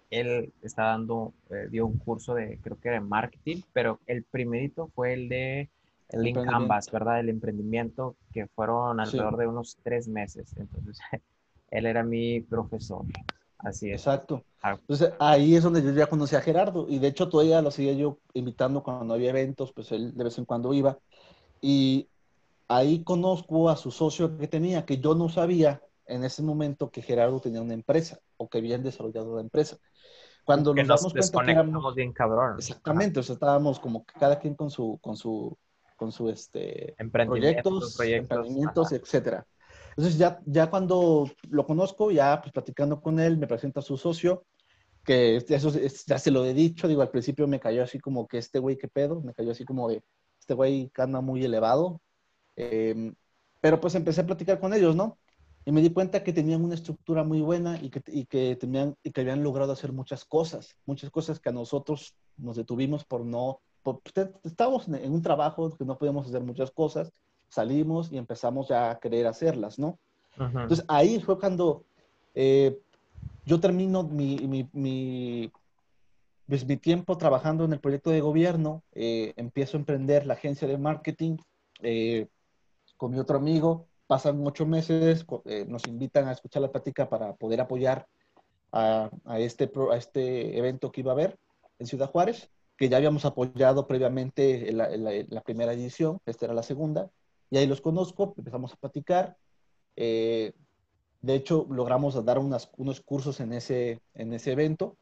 él 0.10 0.52
está 0.62 0.86
dando, 0.86 1.34
dio 1.70 1.86
un 1.86 1.98
curso 1.98 2.34
de, 2.34 2.60
creo 2.62 2.78
que 2.80 2.90
era 2.90 3.00
de 3.00 3.06
marketing, 3.06 3.62
pero 3.72 4.00
el 4.08 4.24
primerito 4.24 4.88
fue 4.96 5.14
el 5.14 5.30
de 5.30 5.70
el 6.10 6.22
Link 6.22 6.44
Canvas, 6.46 6.92
¿verdad? 6.92 7.20
El 7.20 7.30
emprendimiento, 7.30 8.16
que 8.32 8.48
fueron 8.48 9.00
alrededor 9.00 9.38
de 9.38 9.48
unos 9.48 9.78
tres 9.84 10.08
meses. 10.08 10.54
Entonces, 10.58 11.00
él 11.76 11.86
era 11.86 12.04
mi 12.04 12.42
profesor. 12.42 13.06
Así 13.60 13.90
es. 13.90 14.02
Exacto. 14.02 14.44
Ah. 14.62 14.78
Entonces 14.80 15.14
ahí 15.20 15.56
es 15.56 15.64
donde 15.64 15.82
yo 15.82 15.92
ya 15.92 16.08
conocí 16.08 16.36
a 16.36 16.42
Gerardo 16.42 16.88
y 16.88 17.00
de 17.00 17.08
hecho 17.08 17.30
todavía 17.30 17.62
lo 17.62 17.72
seguía 17.72 17.94
yo 17.94 18.20
invitando 18.34 18.84
cuando 18.84 19.14
había 19.14 19.30
eventos, 19.30 19.74
pues 19.74 19.92
él 19.92 20.16
de 20.16 20.24
vez 20.24 20.38
en 20.38 20.46
cuando 20.46 20.74
iba. 20.74 20.98
Y 21.62 22.10
ahí 22.68 23.04
conozco 23.04 23.70
a 23.70 23.76
su 23.76 23.92
socio 23.92 24.38
que 24.38 24.48
tenía, 24.48 24.86
que 24.86 25.00
yo 25.00 25.16
no 25.16 25.30
sabía 25.30 25.82
en 26.08 26.24
ese 26.24 26.44
momento 26.44 26.92
que 26.92 27.02
Gerardo 27.02 27.40
tenía 27.40 27.62
una 27.62 27.74
empresa 27.74 28.20
o 28.38 28.50
que 28.50 28.60
habían 28.60 28.84
desarrollado 28.84 29.32
una 29.32 29.42
empresa. 29.42 29.78
Cuando 30.44 30.76
nos, 30.76 30.88
damos 30.88 31.12
cuenta 31.12 31.46
que 31.46 31.52
éramos 31.52 31.96
bien 31.96 32.14
cabrón. 32.14 32.56
Exactamente, 32.60 33.20
o 33.20 33.24
sea, 33.24 33.34
estábamos 33.34 33.80
como 33.80 34.06
cada 34.06 34.40
quien 34.40 34.54
con 34.54 34.70
su 34.70 35.00
con 35.02 35.18
su 35.18 35.58
con 35.96 36.12
su 36.12 36.30
este 36.30 36.96
proyectos, 37.12 37.96
proyectos 37.96 38.38
emprendimientos, 38.38 38.92
etcétera. 38.92 39.46
Entonces 39.98 40.18
ya, 40.18 40.42
ya 40.46 40.70
cuando 40.70 41.30
lo 41.50 41.66
conozco, 41.66 42.12
ya 42.12 42.42
pues 42.42 42.52
platicando 42.52 43.02
con 43.02 43.20
él, 43.20 43.38
me 43.38 43.48
presenta 43.48 43.80
a 43.80 43.84
su 43.84 43.98
socio, 43.98 44.46
que 45.06 45.38
eso 45.38 45.72
ya 46.08 46.20
se 46.20 46.32
lo 46.32 46.44
he 46.46 46.54
dicho, 46.54 46.88
digo, 46.88 47.02
al 47.02 47.12
principio 47.12 47.48
me 47.48 47.60
cayó 47.60 47.84
así 47.84 48.00
como 48.00 48.28
que 48.28 48.40
este 48.40 48.60
güey, 48.60 48.78
¿qué 48.78 48.88
pedo? 48.88 49.22
Me 49.22 49.34
cayó 49.34 49.52
así 49.52 49.64
como 49.64 49.88
de, 49.88 50.04
este 50.40 50.54
güey 50.54 50.92
anda 50.98 51.22
muy 51.22 51.46
elevado. 51.46 52.02
Em, 52.56 53.16
pero 53.62 53.80
pues 53.80 53.96
empecé 53.96 54.22
a 54.22 54.26
platicar 54.26 54.60
con 54.60 54.74
ellos, 54.74 54.96
¿no? 54.96 55.18
Y 55.66 55.72
me 55.72 55.82
di 55.82 55.92
cuenta 55.92 56.24
que 56.24 56.34
tenían 56.34 56.64
una 56.64 56.76
estructura 56.76 57.24
muy 57.24 57.42
buena 57.42 57.80
y 57.82 57.90
que, 57.90 58.02
y 58.08 58.26
que, 58.26 58.56
tenían, 58.58 58.96
y 59.02 59.12
que 59.12 59.22
habían 59.22 59.44
logrado 59.44 59.72
hacer 59.74 59.94
muchas 59.94 60.26
cosas, 60.26 60.76
muchas 60.86 61.10
cosas 61.10 61.40
que 61.40 61.50
a 61.50 61.54
nosotros 61.54 62.16
nos 62.38 62.58
detuvimos 62.58 63.06
por 63.06 63.26
no, 63.26 63.62
por, 63.82 64.02
pues, 64.02 64.30
estábamos 64.44 64.88
en 64.88 65.12
un 65.12 65.22
trabajo 65.22 65.76
que 65.78 65.86
no 65.86 65.98
podíamos 65.98 66.28
hacer 66.28 66.44
muchas 66.44 66.72
cosas 66.72 67.12
salimos 67.56 68.12
y 68.12 68.18
empezamos 68.18 68.68
ya 68.68 68.92
a 68.92 69.00
querer 69.00 69.28
hacerlas, 69.28 69.80
¿no? 69.80 69.98
Entonces 70.38 70.84
ahí 70.90 71.22
fue 71.22 71.40
cuando 71.40 71.86
eh, 72.34 72.78
yo 73.46 73.60
termino 73.60 74.04
mi, 74.04 74.36
mi, 74.48 74.68
mi, 74.74 75.52
pues, 76.48 76.66
mi, 76.66 76.78
tiempo 76.78 77.18
trabajando 77.18 77.64
en 77.64 77.74
el 77.74 77.80
proyecto 77.80 78.10
de 78.10 78.20
gobierno, 78.20 78.84
eh, 78.92 79.34
empiezo 79.38 79.78
a 79.78 79.80
emprender 79.80 80.26
la 80.26 80.34
agencia 80.34 80.68
de 80.68 80.78
marketing 80.78 81.38
eh, 81.82 82.28
con 82.98 83.12
mi 83.12 83.20
otro 83.20 83.38
amigo, 83.38 83.88
pasan 84.08 84.46
ocho 84.46 84.66
meses, 84.66 85.26
eh, 85.46 85.66
nos 85.68 85.88
invitan 85.88 86.28
a 86.28 86.32
escuchar 86.32 86.62
la 86.62 86.72
plática 86.72 87.10
para 87.10 87.34
poder 87.34 87.62
apoyar 87.62 88.08
a, 88.72 89.10
este, 89.38 89.72
a 89.92 89.96
este 89.96 90.58
evento 90.58 90.92
que 90.92 91.02
iba 91.02 91.12
a 91.12 91.16
haber 91.16 91.38
en 91.80 91.88
Ciudad 91.88 92.10
Juárez, 92.10 92.50
que 92.78 92.90
ya 92.90 92.98
habíamos 92.98 93.24
apoyado 93.24 93.88
previamente 93.88 94.70
en 94.70 94.78
la, 94.78 95.42
primera 95.42 95.74
edición, 95.74 96.20
esta 96.26 96.46
era 96.46 96.54
la 96.54 96.64
segunda, 96.64 97.10
y 97.56 97.58
ahí 97.58 97.68
los 97.68 97.80
conozco, 97.80 98.34
empezamos 98.38 98.74
a 98.74 98.76
platicar. 98.76 99.38
Eh, 99.96 100.52
de 101.22 101.36
hecho, 101.36 101.66
logramos 101.70 102.26
dar 102.26 102.38
unos 102.38 103.02
cursos 103.06 103.40
en 103.40 103.54
ese, 103.54 104.02
en 104.14 104.34
ese 104.34 104.52
evento, 104.52 104.98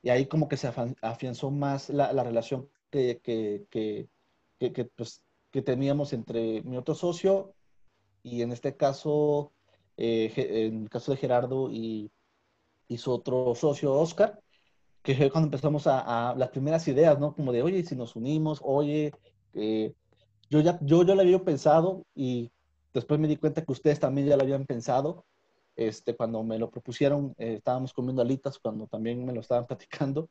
y 0.00 0.08
ahí 0.08 0.24
como 0.24 0.48
que 0.48 0.56
se 0.56 0.72
afianzó 1.02 1.50
más 1.50 1.90
la, 1.90 2.10
relación 2.24 2.70
que, 2.88 3.20
que, 3.22 4.08
que, 4.58 4.84
pues, 4.96 5.22
que 5.50 5.60
teníamos 5.60 6.14
entre 6.14 6.62
mi 6.62 6.78
otro 6.78 6.94
socio 6.94 7.52
y 8.22 8.40
en 8.40 8.52
este 8.52 8.78
caso, 8.78 9.52
eh, 9.98 10.32
en 10.36 10.84
el 10.84 10.88
caso 10.88 11.12
de 11.12 11.18
Gerardo 11.18 11.70
y, 11.70 12.10
y, 12.88 12.96
su 12.96 13.12
otro 13.12 13.54
socio, 13.54 13.92
Oscar, 13.92 14.40
que 15.02 15.14
fue 15.14 15.30
cuando 15.30 15.48
empezamos 15.48 15.86
a, 15.86 16.34
las 16.38 16.48
primeras 16.48 16.88
ideas, 16.88 17.18
¿no? 17.18 17.34
Como 17.34 17.52
de, 17.52 17.62
oye, 17.62 17.84
si 17.84 17.94
nos 17.94 18.16
unimos, 18.16 18.58
oye, 18.64 19.12
eh, 19.52 19.92
yo 20.50 20.60
ya, 20.60 20.78
yo, 20.82 21.04
yo 21.04 21.14
lo 21.14 21.22
había 21.22 21.38
pensado 21.42 22.04
y 22.14 22.50
después 22.92 23.18
me 23.20 23.28
di 23.28 23.36
cuenta 23.36 23.64
que 23.64 23.72
ustedes 23.72 24.00
también 24.00 24.26
ya 24.26 24.36
lo 24.36 24.42
habían 24.42 24.66
pensado. 24.66 25.24
Este, 25.76 26.14
cuando 26.14 26.42
me 26.42 26.58
lo 26.58 26.70
propusieron, 26.70 27.34
eh, 27.38 27.54
estábamos 27.54 27.94
comiendo 27.94 28.20
alitas, 28.20 28.58
cuando 28.58 28.86
también 28.86 29.24
me 29.24 29.32
lo 29.32 29.40
estaban 29.40 29.66
platicando, 29.68 30.28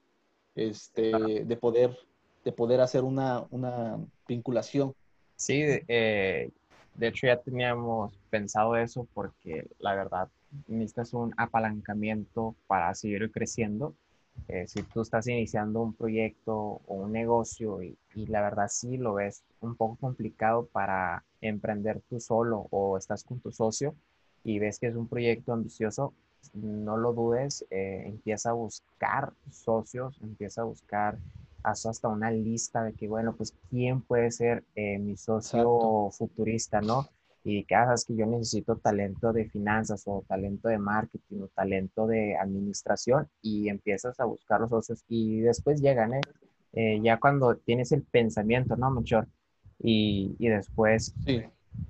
este, 0.56 1.46
de 1.46 1.58
poder, 1.58 1.98
de 2.44 2.52
poder 2.52 2.82
hacer 2.82 3.04
una, 3.04 3.48
una 3.50 3.98
vinculación. 4.28 4.94
Sí, 5.36 5.64
eh, 5.64 6.52
de 6.96 7.08
hecho, 7.08 7.28
ya 7.28 7.38
teníamos 7.38 8.14
pensado 8.30 8.76
eso 8.76 9.08
porque 9.14 9.70
la 9.80 9.96
verdad 9.96 10.28
necesitas 10.68 11.14
un 11.14 11.34
apalancamiento 11.38 12.56
para 12.68 12.94
seguir 12.94 13.32
creciendo. 13.32 13.96
Eh, 14.48 14.68
si 14.68 14.82
tú 14.84 15.02
estás 15.02 15.28
iniciando 15.28 15.82
un 15.82 15.94
proyecto 15.94 16.56
o 16.56 16.96
un 16.96 17.12
negocio 17.12 17.82
y, 17.84 17.98
la 18.16 18.42
verdad 18.42 18.68
sí 18.70 18.98
lo 18.98 19.14
ves 19.14 19.44
un 19.62 19.76
poco 19.76 19.96
complicado 19.96 20.66
para 20.66 21.24
emprender 21.42 22.02
tú 22.10 22.20
solo 22.20 22.68
o 22.72 22.98
estás 22.98 23.24
con 23.24 23.40
tu 23.40 23.52
socio 23.52 23.96
y 24.44 24.60
ves 24.60 24.80
que 24.80 24.88
es 24.88 24.96
un 24.96 25.08
proyecto 25.08 25.54
ambicioso, 25.54 26.14
no 26.54 26.98
lo 26.98 27.14
dudes, 27.14 27.66
eh, 27.70 28.04
empieza 28.08 28.50
a 28.50 28.54
buscar 28.54 29.34
socios, 29.52 30.20
empieza 30.22 30.62
a 30.62 30.66
buscar 30.66 31.18
haz 31.64 31.86
hasta 31.86 32.08
una 32.08 32.32
lista 32.32 32.84
de 32.84 32.94
que, 32.94 33.08
bueno, 33.08 33.36
pues, 33.36 33.54
¿quién 33.70 34.02
puede 34.02 34.32
ser 34.32 34.64
eh, 34.76 34.98
mi 34.98 35.18
socio 35.18 36.10
futurista, 36.12 36.82
no? 36.82 37.08
Y 37.44 37.64
que 37.64 37.76
hagas 37.76 38.06
que 38.06 38.16
yo 38.16 38.26
necesito 38.26 38.76
talento 38.76 39.32
de 39.32 39.46
finanzas 39.46 40.04
o 40.06 40.24
talento 40.28 40.68
de 40.68 40.78
marketing 40.78 41.42
o 41.42 41.48
talento 41.48 42.06
de 42.06 42.38
administración 42.38 43.30
y 43.42 43.70
empiezas 43.70 44.20
a 44.20 44.26
buscar 44.26 44.60
los 44.60 44.70
socios 44.70 45.04
y 45.08 45.40
después 45.40 45.82
llegan, 45.82 46.14
¿eh? 46.16 46.22
eh 46.74 47.00
ya 47.02 47.18
cuando 47.18 47.56
tienes 47.56 47.92
el 47.92 48.04
pensamiento, 48.04 48.76
¿no, 48.76 48.92
Mejor 48.92 49.28
Y, 49.80 50.36
y 50.38 50.50
después 50.50 51.16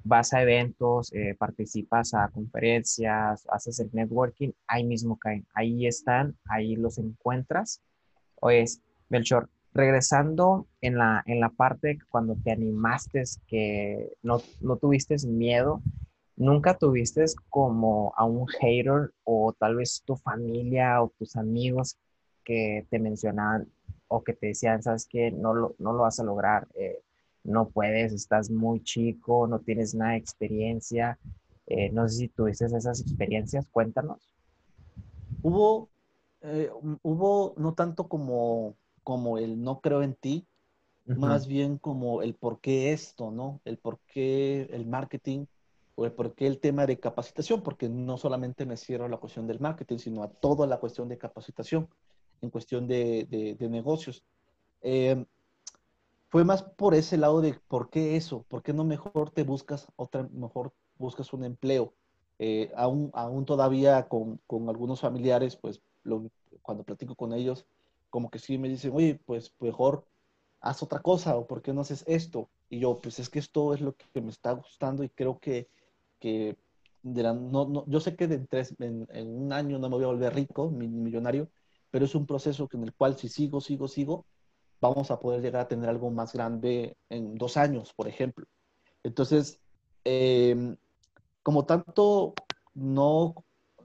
vas 0.03 0.33
a 0.33 0.41
eventos, 0.41 1.11
eh, 1.13 1.35
participas 1.37 2.13
a 2.13 2.29
conferencias, 2.29 3.45
haces 3.49 3.79
el 3.79 3.89
networking, 3.93 4.51
ahí 4.67 4.83
mismo 4.83 5.17
caen, 5.17 5.45
ahí 5.53 5.87
están, 5.87 6.37
ahí 6.45 6.75
los 6.75 6.97
encuentras. 6.97 7.81
Oye, 8.41 8.65
Melchor, 9.09 9.49
regresando 9.79 10.67
en 10.81 10.97
la, 10.97 11.23
en 11.25 11.39
la 11.39 11.49
parte 11.49 11.97
cuando 12.09 12.35
te 12.35 12.51
animaste, 12.51 13.23
que 13.47 14.13
no, 14.21 14.41
no 14.61 14.77
tuviste 14.77 15.15
miedo, 15.27 15.81
nunca 16.35 16.77
tuviste 16.77 17.25
como 17.49 18.13
a 18.15 18.25
un 18.25 18.47
hater 18.47 19.11
o 19.23 19.53
tal 19.53 19.75
vez 19.77 20.03
tu 20.05 20.15
familia 20.15 21.01
o 21.01 21.11
tus 21.17 21.35
amigos 21.35 21.97
que 22.43 22.85
te 22.89 22.99
mencionaban 22.99 23.67
o 24.07 24.23
que 24.23 24.33
te 24.33 24.47
decían, 24.47 24.81
sabes 24.81 25.05
que 25.05 25.31
no 25.31 25.53
lo, 25.53 25.75
no 25.77 25.93
lo 25.93 25.99
vas 25.99 26.19
a 26.19 26.23
lograr, 26.23 26.67
eh, 26.75 27.01
no 27.43 27.69
puedes, 27.69 28.11
estás 28.11 28.49
muy 28.49 28.83
chico, 28.83 29.47
no 29.47 29.59
tienes 29.59 29.93
nada 29.93 30.11
de 30.11 30.17
experiencia. 30.17 31.17
Eh, 31.67 31.91
no 31.91 32.07
sé 32.07 32.17
si 32.17 32.27
tuviste 32.27 32.65
esas 32.65 33.01
experiencias, 33.01 33.67
cuéntanos. 33.71 34.17
Hubo, 35.43 35.89
eh, 36.41 36.71
hubo 37.03 37.53
no 37.57 37.73
tanto 37.73 38.07
como 38.07 38.75
como 39.09 39.39
el 39.39 39.59
no 39.59 39.81
creo 39.81 40.03
en 40.03 40.13
ti, 40.13 40.45
más 41.07 41.47
bien 41.47 41.79
como 41.79 42.21
el 42.21 42.35
por 42.35 42.61
qué 42.61 42.93
esto, 42.93 43.31
¿no? 43.31 43.59
El 43.65 43.79
por 43.79 43.97
qué 44.01 44.69
el 44.71 44.85
marketing 44.85 45.47
o 45.95 46.05
el 46.05 46.11
por 46.11 46.35
qué 46.35 46.45
el 46.45 46.59
tema 46.59 46.85
de 46.85 46.99
capacitación, 46.99 47.63
porque 47.63 47.89
no 47.89 48.19
solamente 48.19 48.67
me 48.67 48.77
cierro 48.77 49.05
a 49.05 49.09
la 49.09 49.17
cuestión 49.17 49.47
del 49.47 49.59
marketing, 49.59 49.97
sino 49.97 50.21
a 50.21 50.29
toda 50.29 50.67
la 50.67 50.79
cuestión 50.79 51.09
de 51.09 51.17
capacitación, 51.17 51.89
en 52.41 52.51
cuestión 52.51 52.87
de, 52.87 53.57
negocios. 53.59 54.23
Eh, 54.83 55.25
fue 56.27 56.43
más 56.43 56.61
por 56.61 56.93
ese 56.93 57.17
lado 57.17 57.41
de 57.41 57.59
por 57.67 57.89
qué 57.89 58.15
eso, 58.15 58.45
por 58.47 58.61
qué 58.61 58.73
no 58.73 58.83
mejor 58.83 59.31
te 59.31 59.41
buscas 59.41 59.87
otra, 59.95 60.29
mejor 60.31 60.71
buscas 60.99 61.33
un 61.33 61.45
empleo. 61.45 61.95
Eh, 62.37 62.71
aún, 62.75 63.09
aún 63.15 63.43
todavía 63.43 64.07
con, 64.07 64.39
con 64.45 64.69
algunos 64.69 65.01
familiares, 65.01 65.55
pues 65.55 65.81
cuando 66.61 66.83
platico 66.83 67.15
con 67.15 67.33
ellos, 67.33 67.65
como 68.09 68.29
que 68.29 68.39
sí 68.39 68.57
me 68.57 68.69
dicen, 68.69 68.91
oye, 68.93 69.19
pues 69.25 69.53
mejor 69.59 70.05
haz 70.61 70.83
otra 70.83 70.99
cosa 71.01 71.37
o 71.37 71.47
por 71.47 71.61
qué 71.61 71.73
no 71.73 71.81
haces 71.81 72.03
esto. 72.07 72.49
Y 72.69 72.79
yo, 72.79 72.99
pues 72.99 73.19
es 73.19 73.29
que 73.29 73.39
esto 73.39 73.73
es 73.73 73.81
lo 73.81 73.95
que 73.95 74.21
me 74.21 74.31
está 74.31 74.51
gustando 74.51 75.03
y 75.03 75.09
creo 75.09 75.39
que, 75.39 75.69
que 76.19 76.57
no, 77.03 77.33
no, 77.65 77.85
yo 77.87 77.99
sé 77.99 78.15
que 78.15 78.27
de 78.27 78.39
tres, 78.39 78.75
en, 78.79 79.07
un 79.13 79.53
año 79.53 79.79
no 79.79 79.89
me 79.89 79.95
voy 79.95 80.03
a 80.03 80.07
volver 80.07 80.35
rico, 80.35 80.69
millonario, 80.69 81.49
pero 81.91 82.05
es 82.05 82.15
un 82.15 82.25
proceso 82.25 82.67
en 82.71 82.83
el 82.83 82.93
cual 82.93 83.17
si 83.17 83.29
sigo, 83.29 83.61
sigo, 83.61 83.87
sigo, 83.87 84.25
vamos 84.81 85.11
a 85.11 85.19
poder 85.19 85.41
llegar 85.41 85.61
a 85.61 85.67
tener 85.67 85.89
algo 85.89 86.11
más 86.11 86.33
grande 86.33 86.97
en 87.09 87.35
dos 87.35 87.57
años, 87.57 87.93
por 87.93 88.07
ejemplo. 88.07 88.45
Entonces, 89.03 89.59
em, 90.03 90.77
como 91.43 91.65
tanto, 91.65 92.33
no, 92.73 93.35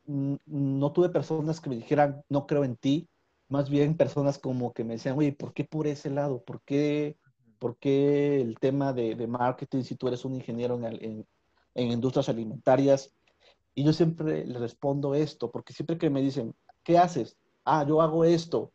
no 0.07 0.93
tuve 0.93 1.09
personas 1.09 1.61
que 1.61 1.71
me 1.71 1.77
dijeran, 1.77 2.23
no 2.29 2.47
creo 2.47 2.65
en 2.65 2.77
ti, 2.77 3.09
más 3.49 3.69
bien 3.71 3.97
personas 3.97 4.39
como 4.39 4.73
que 4.73 4.85
me 4.85 4.95
decían, 4.95 5.19
oye, 5.19 5.33
¿por 5.33 5.53
qué 5.53 5.65
por 5.65 5.87
ese 5.87 6.11
lado? 6.11 6.43
¿Por 6.43 6.63
qué, 6.63 7.17
por 7.59 7.77
qué 7.79 8.41
el 8.41 8.59
tema 8.59 8.93
de, 8.93 9.15
de, 9.15 9.27
marketing 9.27 9.83
si 9.83 9.97
tú 9.97 10.09
eres 10.09 10.25
un 10.25 10.35
ingeniero 10.35 10.77
en, 10.77 10.85
en, 10.85 11.27
en, 11.75 11.93
industrias 11.93 12.29
alimentarias? 12.29 13.13
Y 13.75 13.85
yo 13.85 13.93
siempre 13.93 14.47
les 14.47 14.61
respondo 14.61 15.15
esto, 15.15 15.51
porque 15.51 15.73
siempre 15.73 15.99
que 15.99 16.11
me 16.11 16.23
dicen, 16.23 16.55
¿qué 16.83 16.99
haces? 16.99 17.37
Ah, 17.65 17.85
yo 17.87 18.01
hago 18.01 18.25
esto. 18.25 18.73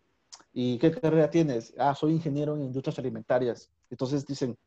¿Y 0.51 0.77
qué 0.77 0.91
carrera 0.91 1.29
tienes? 1.29 1.73
Ah, 1.77 1.95
soy 1.95 2.13
ingeniero 2.13 2.55
en 2.55 2.63
industrias 2.63 2.99
alimentarias. 2.99 3.71
Entonces 3.89 4.25
dicen, 4.25 4.57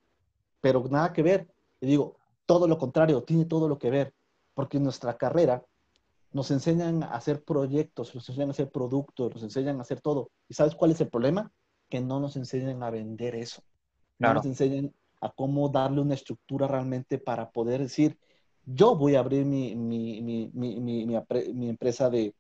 pero 0.61 0.85
nada 0.89 1.13
que 1.13 1.23
ver. 1.23 1.49
Y 1.81 1.87
digo, 1.87 2.17
todo 2.47 2.67
lo 2.67 2.79
contrario, 2.79 3.23
tiene 3.23 3.45
todo 3.45 3.69
lo 3.69 3.79
que 3.79 3.91
ver, 3.91 4.15
porque 4.55 4.81
nuestra 4.81 5.17
carrera 5.17 5.63
nos 6.33 6.51
enseñan 6.51 7.03
a 7.03 7.09
hacer 7.09 7.45
proyectos, 7.45 8.15
nos 8.15 8.29
enseñan 8.29 8.49
a 8.49 8.53
hacer 8.53 8.71
productos, 8.71 9.35
nos 9.35 9.43
enseñan 9.43 9.79
a 9.79 9.83
hacer 9.83 10.01
todo. 10.01 10.31
¿Y 10.49 10.55
sabes 10.55 10.75
cuál 10.75 10.93
es 10.93 11.01
el 11.01 11.09
problema? 11.09 11.53
Que 11.89 12.01
no 12.01 12.21
nos 12.21 12.37
enseñan 12.37 12.83
a 12.83 12.91
vender 12.91 13.35
eso. 13.35 13.63
No 14.19 14.35
nos 14.35 14.47
enseñan 14.47 14.95
a 15.21 15.31
cómo 15.31 15.69
darle 15.69 16.01
una 16.01 16.15
estructura 16.15 16.67
realmente 16.69 17.19
para 17.19 17.51
poder 17.51 17.83
decir, 17.83 18.19
yo 18.65 18.97
voy 18.97 19.17
a 19.17 19.21
abrir 19.21 19.45
mi, 19.45 19.75
mi, 19.75 20.21
mi, 20.23 20.51
mi 20.53 21.69
empresa 21.69 22.09
de, 22.09 22.35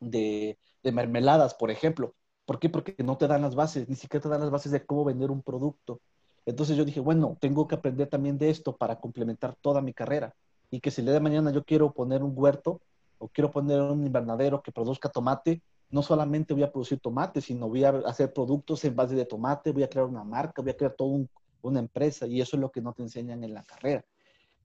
de, 0.00 0.58
de, 0.82 0.92
mermeladas, 0.92 1.54
por 1.54 1.70
ejemplo. 1.70 2.14
¿Por 2.44 2.58
qué? 2.58 2.68
Porque 2.68 2.94
no 3.02 3.16
te 3.16 3.26
dan 3.26 3.42
las 3.42 3.54
bases, 3.54 3.88
ni 3.88 3.96
siquiera 3.96 4.22
te 4.22 4.28
dan 4.28 4.40
las 4.40 4.50
bases 4.50 4.70
de 4.70 4.84
cómo 4.84 5.04
vender 5.04 5.30
un 5.30 5.42
producto. 5.42 6.00
Entonces 6.46 6.76
yo 6.76 6.84
dije, 6.84 7.00
bueno, 7.00 7.38
tengo 7.40 7.66
que 7.66 7.74
aprender 7.74 8.08
también 8.08 8.36
de 8.38 8.50
esto 8.50 8.76
para 8.76 9.00
complementar 9.00 9.56
toda 9.60 9.80
mi 9.80 9.94
carrera. 9.94 10.34
Y 10.70 10.80
que 10.80 10.90
si 10.90 11.00
el 11.00 11.06
día 11.06 11.14
de 11.14 11.20
mañana 11.20 11.50
yo 11.52 11.64
quiero 11.64 11.92
poner 11.92 12.22
un 12.22 12.32
huerto, 12.34 12.80
o 13.24 13.28
quiero 13.28 13.50
poner 13.50 13.80
un 13.80 14.04
invernadero 14.04 14.60
que 14.62 14.70
produzca 14.70 15.08
tomate, 15.08 15.62
no 15.88 16.02
solamente 16.02 16.52
voy 16.52 16.62
a 16.62 16.70
producir 16.70 17.00
tomate, 17.00 17.40
sino 17.40 17.68
voy 17.68 17.82
a 17.82 17.88
hacer 18.04 18.34
productos 18.34 18.84
en 18.84 18.94
base 18.94 19.14
de 19.14 19.24
tomate, 19.24 19.72
voy 19.72 19.82
a 19.82 19.88
crear 19.88 20.06
una 20.06 20.24
marca, 20.24 20.60
voy 20.60 20.72
a 20.72 20.76
crear 20.76 20.92
toda 20.92 21.24
una 21.62 21.78
empresa 21.78 22.26
y 22.26 22.42
eso 22.42 22.56
es 22.56 22.60
lo 22.60 22.70
que 22.70 22.82
no 22.82 22.92
te 22.92 23.02
enseñan 23.02 23.42
en 23.42 23.54
la 23.54 23.62
carrera. 23.62 24.04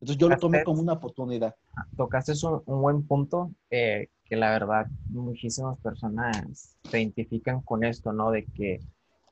Entonces 0.02 0.18
yo 0.18 0.28
lo 0.28 0.38
tomé 0.38 0.66
como 0.66 0.82
una 0.82 0.94
oportunidad. 0.94 1.56
Tocaste 1.96 2.34
un, 2.46 2.62
un 2.66 2.82
buen 2.82 3.08
punto 3.08 3.52
eh, 3.70 4.10
que 4.26 4.36
la 4.36 4.52
verdad 4.52 4.88
muchísimas 5.08 5.78
personas 5.80 6.78
se 6.84 7.00
identifican 7.00 7.62
con 7.62 7.86
esto, 7.86 8.12
¿no? 8.12 8.32
De 8.32 8.44
que 8.46 8.82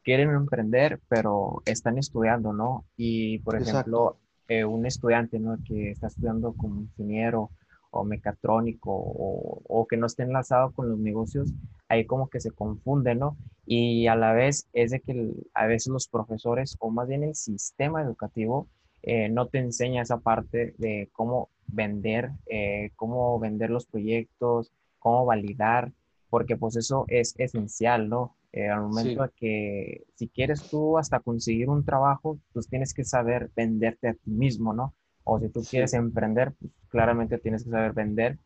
quieren 0.06 0.30
emprender, 0.30 1.02
pero 1.10 1.62
están 1.66 1.98
estudiando, 1.98 2.54
¿no? 2.54 2.86
Y 2.96 3.40
por 3.40 3.62
ejemplo, 3.62 4.20
eh, 4.48 4.64
un 4.64 4.86
estudiante, 4.86 5.38
¿no? 5.38 5.58
Que 5.66 5.92
está 5.92 6.08
estudiando 6.08 6.54
como 6.54 6.80
ingeniero 6.80 7.52
o 7.92 8.04
mecatrónico 8.04 8.92
o, 8.92 9.88
que 9.90 9.98
no 9.98 10.08
esté 10.08 10.24
enlazado 10.24 10.72
con 10.72 10.90
los 10.90 11.00
negocios, 11.00 11.54
ahí 11.88 12.06
como 12.06 12.30
que 12.30 12.40
se 12.40 12.52
confunde, 12.52 13.16
¿no? 13.16 13.38
Y 13.66 14.08
a 14.08 14.16
la 14.16 14.34
vez 14.34 14.68
es 14.74 14.92
de 14.92 15.00
que 15.00 15.32
a 15.54 15.66
veces 15.66 15.88
los 15.88 16.08
profesores 16.08 16.76
o 16.80 16.90
más 16.90 17.08
bien 17.08 17.24
el 17.24 17.36
sistema 17.36 18.02
educativo 18.02 18.68
eh, 19.04 19.30
no 19.30 19.48
te 19.48 19.60
enseña 19.60 20.02
esa 20.02 20.20
parte 20.20 20.74
de 20.78 21.10
cómo 21.14 21.50
vender, 21.68 22.32
eh, 22.48 22.92
cómo 22.96 23.40
vender 23.40 23.70
los 23.70 23.86
proyectos, 23.86 24.72
cómo 25.00 25.26
validar, 25.26 25.92
porque 26.30 26.58
pues 26.58 26.76
eso 26.76 27.06
es 27.08 27.34
esencial, 27.38 28.10
¿no? 28.10 28.36
Eh, 28.54 28.70
al 28.70 28.82
momento 28.82 29.24
de 29.24 29.30
que 29.36 30.04
si 30.16 30.30
quieres 30.30 30.70
tú 30.70 30.98
hasta 30.98 31.20
conseguir 31.20 31.70
un 31.70 31.86
trabajo, 31.86 32.40
pues 32.54 32.68
tienes 32.68 32.94
que 32.94 33.04
saber 33.04 33.52
venderte 33.56 34.10
a 34.10 34.14
ti 34.14 34.32
mismo, 34.32 34.74
¿no? 34.74 34.94
O 35.30 35.40
si 35.40 35.50
tú 35.50 35.62
quieres 35.62 35.94
emprender, 35.94 36.54
pues 36.60 36.72
claramente 36.90 37.38
tienes 37.38 37.64
que 37.64 37.72
saber 37.72 37.94
vender. 37.94 38.38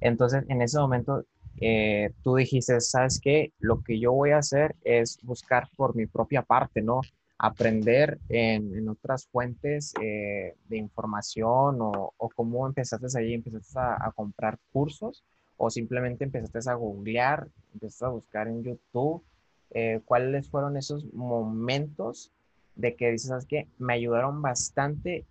Entonces, 0.00 0.44
en 0.48 0.60
ese 0.60 0.78
momento, 0.78 1.24
eh, 1.60 2.12
tú 2.22 2.36
dijiste, 2.36 2.78
¿sabes 2.80 3.18
qué? 3.20 3.52
Lo 3.58 3.82
que 3.82 3.98
yo 3.98 4.12
voy 4.12 4.30
a 4.30 4.38
hacer 4.38 4.76
es 4.84 5.18
buscar 5.22 5.68
por 5.76 5.96
mi 5.96 6.06
propia 6.06 6.42
parte, 6.42 6.82
¿no? 6.82 7.00
Aprender 7.38 8.18
en, 8.28 8.88
otras 8.88 9.26
fuentes 9.26 9.94
eh, 10.02 10.54
de 10.68 10.76
información 10.76 11.80
o, 11.80 12.12
o, 12.16 12.28
cómo 12.30 12.66
empezaste 12.66 13.06
ahí, 13.18 13.34
empezaste 13.34 13.78
a, 13.78 14.06
a 14.06 14.12
comprar 14.12 14.58
cursos 14.72 15.24
o 15.56 15.70
simplemente 15.70 16.24
empezaste 16.24 16.70
a 16.70 16.74
googlear, 16.74 17.48
empezaste 17.72 18.04
a 18.04 18.08
buscar 18.08 18.48
en 18.48 18.62
YouTube 18.62 19.22
eh, 19.70 20.00
cuáles 20.04 20.48
fueron 20.48 20.76
esos 20.76 21.12
momentos 21.12 22.32
de 22.76 22.94
que 22.94 23.10
dices, 23.10 23.28
¿sabes 23.28 23.46
qué? 23.46 23.68
Me 23.78 23.94
ayudaron 23.94 24.42
bastante 24.42 25.24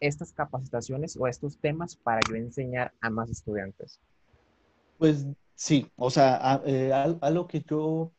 estas 0.00 0.32
capacitaciones 0.32 1.16
o 1.16 1.26
estos 1.26 1.58
temas 1.58 1.96
para 1.96 2.20
yo 2.28 2.36
enseñar 2.36 2.92
a 3.00 3.10
más 3.10 3.30
estudiantes. 3.30 4.00
Pues 4.98 5.26
sí, 5.54 5.90
o 5.96 6.10
sea, 6.10 6.62
eh, 6.64 6.92
algo 7.20 7.46
que 7.46 7.62
yo 7.62 8.12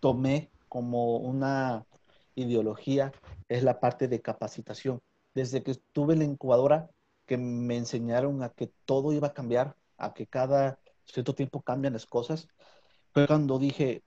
tomé 0.00 0.50
como 0.68 1.16
una 1.18 1.86
ideología 2.34 3.12
es 3.48 3.62
la 3.62 3.80
parte 3.80 4.08
de 4.08 4.20
capacitación. 4.20 5.00
Desde 5.34 5.62
que 5.62 5.72
estuve 5.72 6.14
en 6.14 6.20
la 6.20 6.24
incubadora, 6.26 6.90
que 7.26 7.36
me 7.36 7.76
enseñaron 7.76 8.42
a 8.42 8.50
que 8.50 8.72
todo 8.84 9.12
iba 9.12 9.28
a 9.28 9.34
cambiar, 9.34 9.76
a 9.96 10.14
que 10.14 10.26
cada 10.26 10.78
cierto 11.04 11.34
tiempo 11.34 11.62
cambian 11.62 11.94
las 11.94 12.06
cosas, 12.06 12.48
fue 13.12 13.26
cuando 13.26 13.58
dije, 13.58 14.02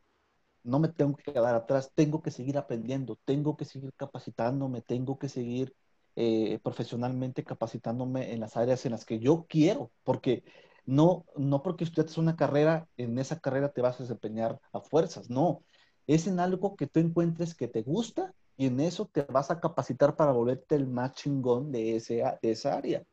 no 0.63 0.79
me 0.79 0.89
tengo 0.89 1.15
que 1.15 1.31
quedar 1.31 1.55
atrás, 1.55 1.91
tengo 1.95 2.21
que 2.21 2.31
seguir 2.31 2.57
aprendiendo, 2.57 3.17
tengo 3.25 3.57
que 3.57 3.65
seguir 3.65 3.93
capacitándome, 3.95 4.81
tengo 4.81 5.17
que 5.17 5.29
seguir 5.29 5.73
eh, 6.15 6.59
profesionalmente 6.63 7.43
capacitándome 7.43 8.33
en 8.33 8.39
las 8.39 8.57
áreas 8.57 8.85
en 8.85 8.91
las 8.91 9.05
que 9.05 9.19
yo 9.19 9.45
quiero, 9.47 9.91
porque 10.03 10.43
no, 10.85 11.25
no 11.37 11.63
porque 11.63 11.83
estudias 11.83 12.17
una 12.17 12.35
carrera, 12.35 12.87
en 12.97 13.17
esa 13.19 13.39
carrera 13.39 13.71
te 13.71 13.81
vas 13.81 13.99
a 13.99 14.03
desempeñar 14.03 14.59
a 14.73 14.81
fuerzas, 14.81 15.29
no, 15.29 15.63
es 16.07 16.27
en 16.27 16.39
algo 16.39 16.75
que 16.75 16.87
tú 16.87 16.99
encuentres 16.99 17.55
que 17.55 17.67
te 17.67 17.81
gusta 17.83 18.33
y 18.57 18.67
en 18.67 18.79
eso 18.79 19.09
te 19.11 19.23
vas 19.23 19.51
a 19.51 19.59
capacitar 19.59 20.15
para 20.15 20.31
volverte 20.31 20.75
el 20.75 20.87
más 20.87 21.13
chingón 21.13 21.71
de, 21.71 21.95
ese, 21.95 22.23
de 22.41 22.51
esa 22.51 22.75
área. 22.75 23.03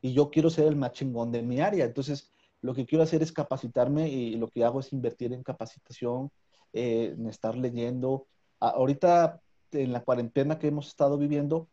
Y 0.00 0.12
yo 0.12 0.30
quiero 0.30 0.50
ser 0.50 0.66
el 0.68 0.76
más 0.76 0.92
chingón 0.92 1.32
de 1.32 1.42
mi 1.42 1.60
área, 1.60 1.84
entonces 1.84 2.32
lo 2.60 2.74
que 2.74 2.86
quiero 2.86 3.04
hacer 3.04 3.22
es 3.22 3.32
capacitarme 3.32 4.08
y 4.08 4.36
lo 4.36 4.48
que 4.48 4.64
hago 4.64 4.80
es 4.80 4.92
invertir 4.92 5.32
en 5.32 5.42
capacitación, 5.42 6.30
eh, 6.72 7.14
en 7.16 7.26
estar 7.28 7.56
leyendo. 7.56 8.26
ahorita, 8.60 9.40
en 9.72 9.92
la 9.92 10.02
cuarentena 10.02 10.58
que 10.58 10.68
hemos 10.68 10.88
estado 10.88 11.18
viviendo, 11.18 11.68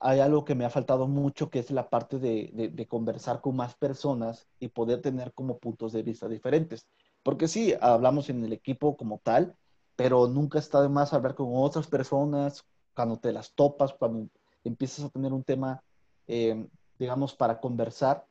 hay 0.00 0.20
algo 0.20 0.44
que 0.44 0.54
me 0.54 0.64
ha 0.64 0.70
faltado 0.70 1.06
mucho, 1.06 1.50
que 1.50 1.58
es 1.58 1.70
la 1.70 1.88
parte 1.88 2.18
de, 2.18 2.86
conversar 2.88 3.40
con 3.40 3.56
más 3.56 3.74
personas 3.74 4.46
y 4.58 4.68
poder 4.68 5.00
tener 5.00 5.32
como 5.32 5.58
puntos 5.58 5.92
de 5.92 6.02
vista 6.02 6.28
diferentes. 6.28 6.86
Porque 7.22 7.48
sí, 7.48 7.74
hablamos 7.80 8.30
en 8.30 8.44
el 8.44 8.52
equipo 8.52 8.96
como 8.96 9.18
tal, 9.22 9.54
pero 9.96 10.28
nunca 10.28 10.58
está 10.58 10.82
de 10.82 10.88
más 10.88 11.12
hablar 11.12 11.34
con 11.34 11.48
otras 11.52 11.86
personas, 11.86 12.64
cuando 12.94 13.18
te 13.18 13.32
las 13.32 13.52
topas, 13.52 13.92
cuando 13.94 14.28
empiezas 14.64 15.04
a 15.04 15.08
tener 15.10 15.32
un 15.32 15.42
tema, 15.42 15.82
eh, 16.26 16.66
digamos, 16.98 17.34
para 17.34 17.60
conversar, 17.60 18.24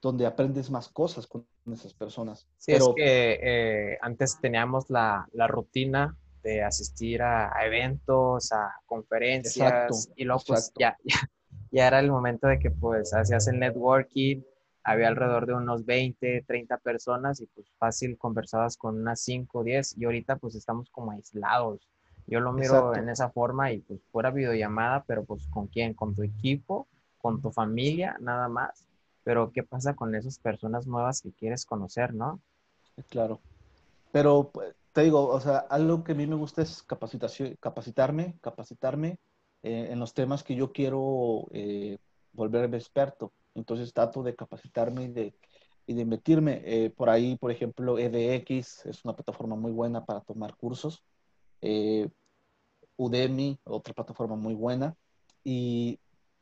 donde 0.00 0.26
aprendes 0.26 0.70
más 0.70 0.88
cosas 0.88 1.26
con 1.26 1.46
esas 1.72 1.92
personas. 1.92 2.48
Sí, 2.56 2.72
es 2.72 2.88
que 2.96 3.38
eh, 3.42 3.98
antes 4.00 4.38
teníamos 4.40 4.88
la, 4.88 5.28
la, 5.32 5.46
rutina 5.46 6.16
de 6.42 6.62
asistir 6.62 7.22
a, 7.22 7.52
eventos, 7.64 8.52
a 8.52 8.72
conferencias, 8.86 10.10
y 10.16 10.24
luego 10.24 10.42
pues 10.46 10.72
ya, 10.78 10.96
ya, 11.70 11.86
era 11.86 12.00
el 12.00 12.10
momento 12.10 12.46
de 12.46 12.58
que 12.58 12.70
pues 12.70 13.12
hacías 13.14 13.48
el 13.48 13.58
networking, 13.58 14.42
había 14.82 15.08
alrededor 15.08 15.46
de 15.46 15.54
unos 15.54 15.84
20, 15.84 16.44
30 16.46 16.78
personas 16.78 17.40
y 17.40 17.46
pues 17.46 17.70
fácil 17.78 18.16
conversabas 18.16 18.76
con 18.76 18.98
unas 18.98 19.20
5, 19.20 19.62
10 19.62 19.98
y 19.98 20.04
ahorita 20.04 20.36
pues 20.36 20.54
estamos 20.54 20.88
como 20.90 21.12
aislados. 21.12 21.88
Yo 22.26 22.40
lo 22.40 22.52
miro 22.52 22.94
en 22.94 23.08
esa 23.08 23.30
forma 23.30 23.72
y 23.72 23.80
pues 23.80 24.00
fuera 24.12 24.30
videollamada, 24.30 25.04
pero 25.06 25.24
pues 25.24 25.46
con 25.48 25.66
quién, 25.66 25.94
con 25.94 26.14
tu 26.14 26.22
equipo, 26.22 26.86
con 27.18 27.42
tu 27.42 27.50
familia, 27.50 28.16
nada 28.20 28.48
más 28.48 28.86
pero 29.22 29.52
¿qué 29.52 29.62
pasa 29.62 29.94
con 29.94 30.14
esas 30.14 30.38
personas 30.38 30.86
nuevas 30.86 31.20
que 31.20 31.32
quieres 31.32 31.66
conocer, 31.66 32.14
no? 32.14 32.40
Claro. 33.08 33.40
Pero 34.12 34.50
pues, 34.52 34.74
te 34.92 35.02
digo, 35.02 35.28
o 35.28 35.40
sea, 35.40 35.58
algo 35.58 36.02
que 36.04 36.12
a 36.12 36.14
mí 36.14 36.26
me 36.26 36.34
gusta 36.34 36.62
es 36.62 36.82
capacitación, 36.82 37.56
capacitarme, 37.60 38.36
capacitarme 38.40 39.18
eh, 39.62 39.88
en 39.90 40.00
los 40.00 40.14
temas 40.14 40.42
que 40.42 40.54
yo 40.56 40.72
quiero 40.72 41.46
eh, 41.52 41.98
volverme 42.32 42.76
experto. 42.76 43.32
Entonces 43.54 43.92
trato 43.92 44.22
de 44.22 44.34
capacitarme 44.34 45.04
y 45.04 45.08
de, 45.08 45.34
y 45.86 45.94
de 45.94 46.04
meterme. 46.04 46.62
Eh, 46.64 46.90
por 46.90 47.10
ahí, 47.10 47.36
por 47.36 47.50
ejemplo, 47.50 47.98
EDX 47.98 48.86
es 48.86 49.04
una 49.04 49.14
plataforma 49.14 49.56
muy 49.56 49.72
buena 49.72 50.04
para 50.04 50.20
tomar 50.20 50.56
cursos. 50.56 51.04
Udemy, 52.96 53.58
otra 53.64 53.94
plataforma 53.94 54.36
muy 54.36 54.54
buena. 54.54 54.96
Y 55.44 55.98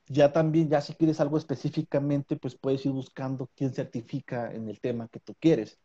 ya 0.06 0.32
también, 0.32 0.68
ya 0.68 0.80
si 0.80 0.94
quieres 0.94 1.20
algo 1.20 1.38
específicamente, 1.38 2.37
pues 2.37 2.56
puedes 2.56 2.84
ir 2.87 2.92
buscando 2.92 3.50
quién 3.54 3.72
certifica 3.74 4.52
en 4.52 4.68
el 4.68 4.80
tema 4.80 5.08
que 5.08 5.20
tú 5.20 5.34
quieres. 5.38 5.78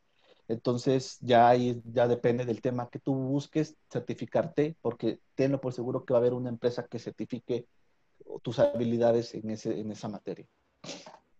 Entonces, 0.47 1.17
ya 1.21 1.47
ahí 1.47 1.82
ya 1.86 2.08
depende 2.08 2.45
del 2.45 2.62
tema 2.62 2.89
que 2.89 2.99
tú 2.99 3.15
busques 3.15 3.75
certificarte, 3.89 4.75
porque 4.82 5.19
tenlo 5.36 5.62
por 5.62 5.73
seguro 5.73 6.03
que 6.03 6.13
va 6.13 6.19
a 6.19 6.21
haber 6.21 6.34
una 6.34 6.49
empresa 6.49 6.86
que 6.88 6.99
certifique 6.99 7.65
tus 8.41 8.60
habilidades 8.60 9.34
en, 9.36 9.49
ese, 9.49 9.79
en 9.79 9.91
esa 9.91 10.10
materia. 10.10 10.45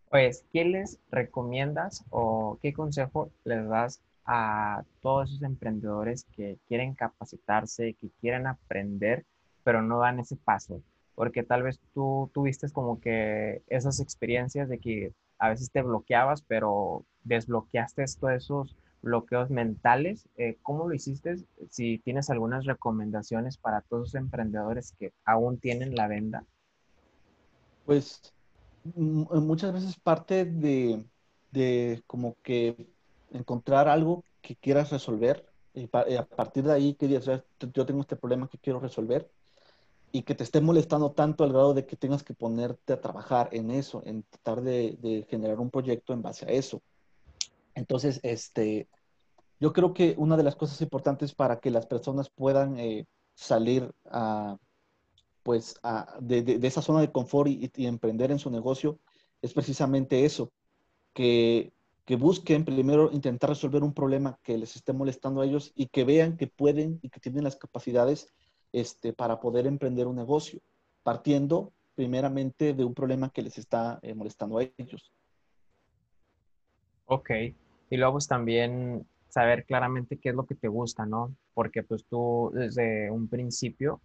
Pues, 0.10 0.46
¿qué 0.54 0.64
les 0.66 1.00
recomiendas 1.12 2.06
o 2.10 2.58
qué 2.62 2.74
consejo 2.74 3.32
les 3.44 3.68
das 3.68 4.02
a 4.26 4.84
todos 5.02 5.30
esos 5.30 5.44
emprendedores 5.44 6.26
que 6.36 6.58
quieren 6.68 6.94
capacitarse, 6.94 7.96
que 7.96 8.10
quieren 8.22 8.48
aprender, 8.48 9.26
pero 9.64 9.82
no 9.82 10.00
dan 10.00 10.20
ese 10.20 10.38
paso? 10.38 10.82
porque 11.16 11.44
tal 11.44 11.64
vez 11.64 11.80
tú 11.94 12.30
tuviste 12.34 12.70
como 12.72 13.00
que 13.00 13.62
esas 13.68 14.00
experiencias 14.00 14.70
de 14.70 14.80
que 14.80 15.14
a 15.38 15.50
veces 15.50 15.72
te 15.72 15.82
bloqueabas, 15.82 16.42
pero 16.42 17.06
desbloqueaste 17.24 18.06
todos 18.20 18.34
esos 18.34 18.78
bloqueos 19.04 19.52
mentales. 19.52 20.28
Eh, 20.38 20.58
¿Cómo 20.64 20.88
lo 20.88 20.96
hiciste? 20.96 21.36
Si 21.70 22.00
tienes 22.00 22.30
algunas 22.32 22.66
recomendaciones 22.66 23.58
para 23.58 23.82
todos 23.82 24.02
los 24.02 24.16
emprendedores 24.16 24.96
que 24.98 25.14
aún 25.26 25.60
tienen 25.60 25.96
la 25.96 26.08
venda. 26.08 26.44
Pues 27.86 28.34
muchas 28.96 29.74
veces 29.74 30.00
parte 30.00 30.46
de, 30.46 31.06
de 31.52 32.02
como 32.08 32.36
que 32.42 32.88
encontrar 33.32 33.88
algo 33.88 34.24
que 34.42 34.56
quieras 34.56 34.92
resolver 34.92 35.46
y, 35.74 35.90
a 36.16 36.26
partir 36.26 36.64
de 36.64 36.74
ahí 36.74 36.94
que 36.94 37.08
digas, 37.08 37.26
yo 37.26 37.86
tengo 37.86 38.02
este 38.02 38.16
problema 38.16 38.48
que 38.48 38.58
quiero 38.58 38.80
resolver 38.80 39.30
y 40.12 40.22
que 40.22 40.36
te 40.36 40.44
esté 40.44 40.62
molestando 40.62 41.12
tanto 41.12 41.44
al 41.44 41.52
grado 41.52 41.74
de 41.74 41.86
que 41.88 41.96
tengas 41.96 42.24
que 42.24 42.36
ponerte 42.36 42.94
a 42.94 43.02
trabajar 43.02 43.50
en 43.52 43.72
eso, 43.72 44.04
en 44.06 44.24
tratar 44.24 44.62
de, 44.62 45.26
generar 45.30 45.60
un 45.60 45.72
proyecto 45.72 46.14
en 46.14 46.22
base 46.22 46.46
a 46.46 46.50
eso. 46.50 46.82
Entonces, 47.76 48.20
este, 48.24 48.88
yo 49.60 49.74
creo 49.74 49.94
que 49.94 50.16
una 50.18 50.38
de 50.38 50.44
las 50.44 50.56
cosas 50.56 50.82
importantes 50.82 51.34
para 51.34 51.60
que 51.60 51.72
las 51.72 51.86
personas 51.86 52.30
puedan 52.30 52.78
eh, 52.80 53.08
salir 53.34 53.92
a, 54.06 54.58
pues, 55.44 55.80
de, 56.20 56.60
esa 56.64 56.82
zona 56.82 57.02
de 57.02 57.12
confort 57.12 57.50
y, 57.50 57.72
emprender 57.86 58.32
en 58.32 58.40
su 58.40 58.50
negocio 58.50 59.00
es 59.42 59.54
precisamente 59.54 60.26
eso, 60.26 60.52
que, 61.14 61.74
que 62.06 62.16
busquen 62.16 62.66
primero 62.66 63.12
intentar 63.12 63.50
resolver 63.50 63.84
un 63.84 63.94
problema 63.94 64.40
que 64.44 64.58
les 64.58 64.76
esté 64.76 64.94
molestando 64.94 65.42
a 65.42 65.46
ellos 65.46 65.72
y 65.76 65.88
que 65.88 66.04
vean 66.04 66.38
que 66.38 66.48
pueden 66.48 67.00
y 67.02 67.10
que 67.10 67.20
tienen 67.20 67.44
las 67.44 67.56
capacidades 67.56 68.34
este, 68.72 69.14
para 69.14 69.40
poder 69.40 69.68
emprender 69.68 70.08
un 70.08 70.16
negocio, 70.16 70.60
partiendo 71.04 71.74
primeramente 71.96 72.74
de 72.74 72.84
un 72.84 72.94
problema 72.94 73.30
que 73.30 73.44
les 73.44 73.58
está 73.58 74.00
eh, 74.02 74.14
molestando 74.14 74.58
a 74.58 74.64
ellos. 74.78 75.12
Ok, 77.06 77.30
y 77.94 77.98
luego 77.98 78.14
pues 78.14 78.28
también 78.28 79.06
saber 79.30 79.66
claramente 79.66 80.18
qué 80.18 80.30
es 80.30 80.36
lo 80.36 80.48
que 80.48 80.56
te 80.56 80.68
gusta, 80.68 81.06
¿no? 81.06 81.36
Porque 81.54 81.84
pues 81.84 82.04
tú 82.06 82.50
desde 82.52 83.12
un 83.12 83.28
principio 83.28 84.02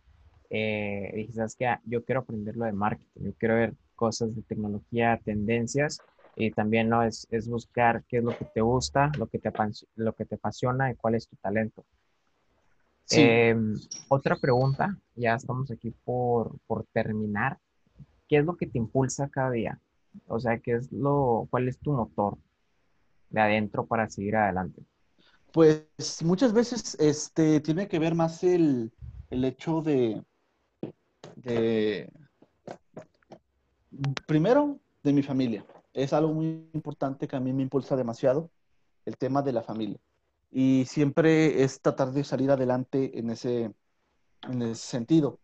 eh, 0.51 1.11
dijiste 1.15 1.43
que 1.59 1.67
ah, 1.69 1.81
yo 1.87 2.05
quiero 2.05 2.21
aprender 2.21 2.55
lo 2.55 2.67
de 2.67 2.73
marketing, 2.73 3.23
yo 3.23 3.33
quiero 3.39 3.55
ver 3.55 3.73
cosas 3.95 4.37
de 4.37 4.43
tecnología, 4.43 5.19
tendencias, 5.25 6.03
y 6.37 6.51
también 6.51 6.91
¿no? 6.91 7.03
es, 7.03 7.27
es 7.31 7.49
buscar 7.49 8.05
qué 8.07 8.19
es 8.19 8.25
lo 8.25 8.37
que 8.37 8.45
te 8.45 8.61
gusta, 8.61 9.11
lo 9.17 9.27
que 9.27 9.39
te, 9.39 9.51
lo 9.97 10.13
que 10.13 10.27
te 10.27 10.35
apasiona 10.35 10.91
y 10.91 10.95
cuál 10.95 11.15
es 11.15 11.27
tu 11.27 11.37
talento. 11.37 11.83
Em, 13.11 13.75
otra 14.09 14.37
pregunta, 14.37 14.99
ya 15.17 15.33
estamos 15.37 15.71
aquí 15.71 15.95
por, 16.05 16.59
por 16.67 16.85
terminar. 16.93 17.57
¿Qué 18.29 18.37
es 18.37 18.45
lo 18.45 18.55
que 18.55 18.67
te 18.67 18.77
impulsa 18.77 19.31
cada 19.31 19.51
día? 19.51 19.81
O 20.27 20.39
sea, 20.39 20.59
¿qué 20.59 20.73
es 20.73 20.93
lo, 20.93 21.49
cuál 21.51 21.69
es 21.69 21.79
tu 21.79 21.93
motor 21.93 22.37
de 23.31 23.41
adentro 23.41 23.87
para 23.87 24.09
seguir 24.09 24.37
adelante? 24.37 24.83
Pues 25.53 25.87
muchas 26.25 26.53
veces 26.53 26.97
este, 27.01 27.61
tiene 27.61 27.89
que 27.89 27.99
ver 27.99 28.15
más 28.15 28.45
el, 28.45 28.93
el 29.31 29.45
hecho 29.45 29.83
de, 29.83 30.23
primero, 34.27 34.79
de 35.03 35.13
mi 35.13 35.23
familia. 35.23 35.65
Es 35.93 36.13
algo 36.13 36.33
muy 36.33 36.69
importante 36.73 37.27
que 37.27 37.37
a 37.37 37.41
mí 37.41 37.53
me 37.53 37.63
impulsa 37.63 37.97
demasiado, 37.97 38.51
el 39.05 39.17
tema 39.17 39.43
de 39.43 39.53
la 39.53 39.63
familia. 39.63 39.99
Y 40.51 40.85
siempre 40.87 41.63
es 41.63 41.81
tratar 41.81 42.13
de 42.13 42.25
salir 42.25 42.51
adelante 42.51 43.19
en 43.19 43.31
ese, 43.31 43.73
en 44.43 44.63
ese 44.63 44.75
sentido. 44.87 45.41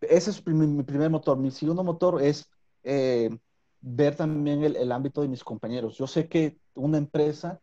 Ese 0.00 0.30
es 0.30 0.46
mi, 0.46 0.82
primer 0.82 1.10
motor. 1.10 1.36
Mi 1.36 1.50
segundo 1.50 1.84
motor 1.84 2.22
es 2.22 2.48
eh, 2.82 3.30
ver 3.80 4.16
también 4.16 4.62
el, 4.62 4.76
el, 4.76 4.92
ámbito 4.92 5.22
de 5.22 5.28
mis 5.28 5.44
compañeros. 5.44 5.96
Yo 5.96 6.06
sé 6.06 6.28
que 6.28 6.58
una 6.74 6.98
empresa, 6.98 7.60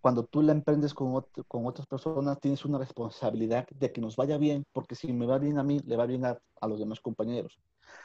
cuando 0.00 0.24
tú 0.24 0.42
la 0.42 0.52
emprendes 0.52 0.94
con, 0.94 1.24
con 1.48 1.66
otras 1.66 1.86
personas, 1.86 2.40
tienes 2.40 2.64
una 2.64 2.78
responsabilidad 2.78 3.66
de 3.68 3.92
que 3.92 4.00
nos 4.00 4.16
vaya 4.16 4.38
bien, 4.38 4.64
porque 4.72 4.94
si 4.94 5.12
me 5.12 5.26
va 5.26 5.38
bien 5.38 5.58
a 5.58 5.62
mí, 5.62 5.80
le 5.84 5.96
va 5.96 6.06
bien 6.06 6.24
a, 6.24 6.38
a 6.60 6.68
los 6.68 6.78
demás 6.78 7.00
compañeros. 7.00 7.58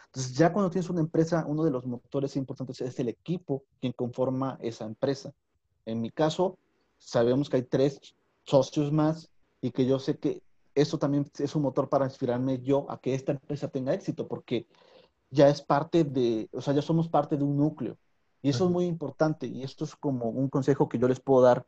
Entonces, 0.07 0.33
ya 0.33 0.51
cuando 0.51 0.69
tienes 0.69 0.89
una 0.89 1.01
empresa, 1.01 1.45
uno 1.47 1.63
de 1.63 1.71
los 1.71 1.85
motores 1.85 2.35
importantes 2.35 2.81
es 2.81 2.99
el 2.99 3.09
equipo 3.09 3.63
quien 3.79 3.93
conforma 3.93 4.57
esa 4.61 4.85
empresa. 4.85 5.33
En 5.85 6.01
mi 6.01 6.09
caso, 6.09 6.57
sabemos 6.97 7.49
que 7.49 7.57
hay 7.57 7.63
tres 7.63 7.99
socios 8.43 8.91
más 8.91 9.29
y 9.61 9.71
que 9.71 9.85
yo 9.85 9.99
sé 9.99 10.17
que 10.17 10.41
eso 10.73 10.97
también 10.97 11.25
es 11.39 11.55
un 11.55 11.61
motor 11.61 11.89
para 11.89 12.05
inspirarme 12.05 12.59
yo 12.59 12.85
a 12.89 12.99
que 12.99 13.13
esta 13.13 13.31
empresa 13.31 13.69
tenga 13.69 13.93
éxito, 13.93 14.27
porque 14.27 14.67
ya 15.29 15.49
es 15.49 15.61
parte 15.61 16.03
de, 16.03 16.49
o 16.51 16.61
sea, 16.61 16.73
ya 16.73 16.81
somos 16.81 17.09
parte 17.09 17.38
de 17.38 17.43
un 17.43 17.57
núcleo. 17.57 17.97
Y 18.41 18.49
eso 18.49 18.65
es 18.65 18.71
muy 18.71 18.85
importante 18.85 19.47
y 19.47 19.63
esto 19.63 19.85
es 19.85 19.95
como 19.95 20.29
un 20.29 20.49
consejo 20.49 20.88
que 20.88 20.99
yo 20.99 21.07
les 21.07 21.19
puedo 21.19 21.41
dar 21.41 21.65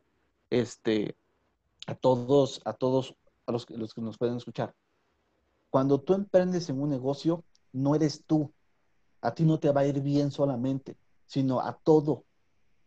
este, 0.49 1.15
a 1.87 1.95
todos, 1.95 2.61
a 2.65 2.73
todos, 2.73 3.15
a 3.47 3.51
los, 3.51 3.67
los 3.69 3.93
que 3.93 4.01
nos 4.01 4.17
pueden 4.17 4.37
escuchar. 4.37 4.75
Cuando 5.69 5.99
tú 5.99 6.13
emprendes 6.13 6.69
en 6.69 6.79
un 6.79 6.89
negocio, 6.89 7.43
no 7.73 7.95
eres 7.95 8.23
tú. 8.25 8.51
A 9.21 9.33
ti 9.33 9.43
no 9.43 9.59
te 9.59 9.71
va 9.71 9.81
a 9.81 9.87
ir 9.87 10.01
bien 10.01 10.31
solamente, 10.31 10.95
sino 11.25 11.59
a 11.59 11.73
todo 11.73 12.23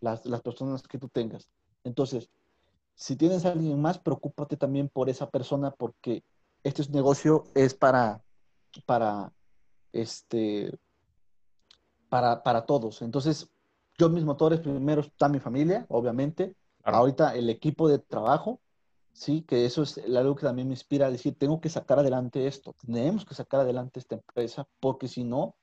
las, 0.00 0.24
las 0.24 0.40
personas 0.40 0.86
que 0.86 0.98
tú 0.98 1.08
tengas. 1.08 1.48
Entonces, 1.82 2.30
si 2.94 3.16
tienes 3.16 3.44
a 3.44 3.52
alguien 3.52 3.80
más, 3.80 3.98
preocúpate 3.98 4.56
también 4.56 4.88
por 4.88 5.08
esa 5.08 5.30
persona 5.30 5.70
porque 5.70 6.22
este 6.62 6.86
negocio 6.90 7.44
es 7.54 7.74
para, 7.74 8.22
para, 8.84 9.32
este, 9.92 10.78
para, 12.08 12.42
para 12.42 12.66
todos. 12.66 13.02
Entonces, 13.02 13.50
yo 13.98 14.08
mis 14.08 14.24
motores 14.24 14.60
primero 14.60 15.02
está 15.02 15.28
mi 15.28 15.40
familia, 15.40 15.86
obviamente. 15.88 16.54
Ahorita 16.82 17.34
el 17.34 17.50
equipo 17.50 17.88
de 17.88 17.98
trabajo, 17.98 18.60
sí, 19.12 19.42
que 19.42 19.66
eso 19.66 19.82
es 19.82 19.98
algo 19.98 20.34
que 20.34 20.46
también 20.46 20.68
me 20.68 20.74
inspira 20.74 21.06
a 21.06 21.10
decir, 21.10 21.36
tengo 21.38 21.60
que 21.60 21.68
sacar 21.68 21.98
adelante 21.98 22.46
esto, 22.46 22.74
tenemos 22.84 23.24
que 23.24 23.34
sacar 23.34 23.60
adelante 23.60 24.00
esta 24.00 24.14
empresa, 24.14 24.66
porque 24.80 25.08
si 25.08 25.24
no, 25.24 25.54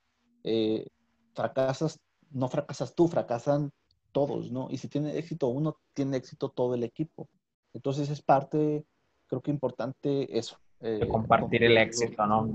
eh, 0.44 0.88
fracasas, 1.34 2.00
no 2.32 2.48
fracasas 2.48 2.94
tú, 2.94 3.08
fracasan 3.08 3.72
todos, 4.12 4.52
¿no? 4.52 4.68
Y 4.70 4.78
si 4.78 4.88
tiene 4.88 5.18
éxito 5.18 5.48
uno, 5.48 5.78
tiene 5.94 6.18
éxito 6.18 6.50
todo 6.50 6.76
el 6.76 6.84
equipo. 6.84 7.28
Entonces 7.74 8.10
es 8.10 8.22
parte, 8.22 8.86
creo 9.28 9.42
que 9.42 9.52
importante 9.52 10.38
eso. 10.38 10.58
Eh, 10.80 11.08
compartir 11.10 11.64
el 11.64 11.78
éxito, 11.78 12.26
¿no? 12.28 12.48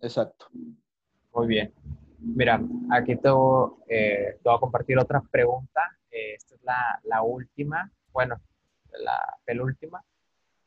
Exacto. 0.00 0.46
Muy 1.34 1.46
bien. 1.46 1.72
Mira, 2.18 2.60
aquí 2.90 3.16
te, 3.16 3.28
eh, 3.88 4.36
te 4.42 4.48
voy 4.48 4.56
a 4.56 4.60
compartir 4.60 4.98
otra 4.98 5.22
pregunta. 5.30 5.80
Eh, 6.10 6.34
esta 6.34 6.54
es 6.54 6.62
la, 6.62 7.00
la 7.04 7.22
última, 7.22 7.90
bueno, 8.12 8.40
la 8.98 9.36
penúltima. 9.44 10.04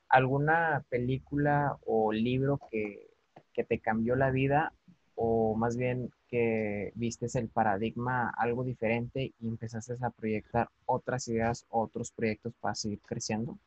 ¿Alguna 0.09 0.83
película 0.89 1.77
o 1.85 2.11
libro 2.11 2.59
que, 2.71 3.09
que 3.53 3.63
te 3.63 3.79
cambió 3.79 4.15
la 4.15 4.31
vida 4.31 4.73
o 5.15 5.55
más 5.55 5.77
bien 5.77 6.11
que 6.27 6.91
vistes 6.95 7.35
el 7.35 7.49
paradigma 7.49 8.29
algo 8.29 8.63
diferente 8.63 9.33
y 9.39 9.47
empezaste 9.47 9.93
a 10.01 10.09
proyectar 10.09 10.69
otras 10.85 11.27
ideas, 11.27 11.65
otros 11.69 12.11
proyectos 12.11 12.53
para 12.59 12.73
seguir 12.75 12.99
creciendo? 13.05 13.57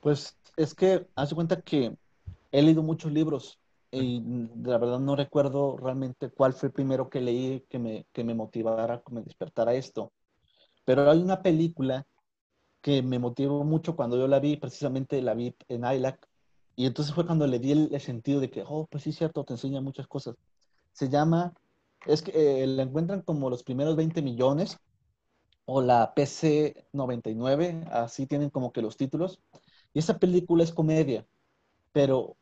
Pues 0.00 0.36
es 0.56 0.74
que 0.74 1.06
hace 1.14 1.34
cuenta 1.34 1.60
que 1.62 1.96
he 2.50 2.62
leído 2.62 2.82
muchos 2.82 3.12
libros 3.12 3.58
y 3.92 4.20
la 4.64 4.78
verdad 4.78 4.98
no 4.98 5.16
recuerdo 5.16 5.76
realmente 5.76 6.30
cuál 6.30 6.54
fue 6.54 6.68
el 6.68 6.72
primero 6.72 7.10
que 7.10 7.20
leí 7.20 7.60
que 7.68 7.78
me, 7.78 8.06
que 8.12 8.24
me 8.24 8.34
motivara, 8.34 9.02
que 9.06 9.14
me 9.14 9.22
despertara 9.22 9.74
esto. 9.74 10.12
Pero 10.84 11.10
hay 11.10 11.20
una 11.20 11.42
película 11.42 12.06
que 12.80 13.02
me 13.02 13.18
motivó 13.18 13.64
mucho 13.64 13.94
cuando 13.96 14.16
yo 14.18 14.26
la 14.28 14.40
vi, 14.40 14.56
precisamente 14.56 15.22
la 15.22 15.34
vi 15.34 15.54
en 15.68 15.84
ILAC, 15.84 16.28
y 16.74 16.86
entonces 16.86 17.14
fue 17.14 17.26
cuando 17.26 17.46
le 17.46 17.58
di 17.58 17.72
el, 17.72 18.00
sentido 18.00 18.40
de 18.40 18.50
que, 18.50 18.64
oh, 18.66 18.86
pues 18.90 19.04
sí, 19.04 19.12
cierto, 19.12 19.44
te 19.44 19.54
enseña 19.54 19.80
muchas 19.80 20.06
cosas 20.08 20.36
se 20.92 21.08
llama, 21.08 21.54
es 22.06 22.22
que 22.22 22.62
eh, 22.62 22.66
la 22.66 22.82
encuentran 22.82 23.22
como 23.22 23.50
los 23.50 23.62
primeros 23.62 23.96
20 23.96 24.22
millones 24.22 24.78
o 25.64 25.80
la 25.80 26.14
PC 26.14 26.86
99, 26.92 27.84
así 27.90 28.26
tienen 28.26 28.50
como 28.50 28.72
que 28.72 28.82
los 28.82 28.96
títulos. 28.96 29.40
Y 29.94 30.00
esa 30.00 30.18
película 30.18 30.64
es 30.64 30.72
comedia, 30.72 31.26
pero 31.92 32.36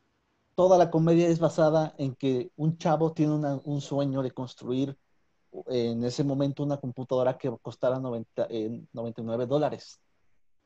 toda 0.60 0.76
la 0.76 0.90
comedia 0.90 1.26
es 1.26 1.38
basada 1.38 1.94
en 1.96 2.14
que 2.14 2.50
un 2.54 2.76
chavo 2.76 3.14
tiene 3.14 3.32
un 3.64 3.80
sueño 3.80 4.22
de 4.22 4.30
construir 4.30 4.94
en 5.68 6.04
ese 6.04 6.22
momento 6.22 6.62
una 6.62 6.76
computadora 6.76 7.38
que 7.38 7.50
costara 7.62 7.98
90, 7.98 8.46
99 8.92 9.46
dólares. 9.46 10.00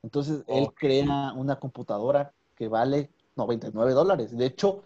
Entonces, 0.02 0.42
él 0.48 0.74
crea 0.74 1.32
una 1.36 1.60
computadora 1.60 2.34
que 2.56 2.66
vale 2.66 3.12
99 3.36 3.92
dólares. 3.92 4.36
De 4.36 4.46
hecho, 4.46 4.82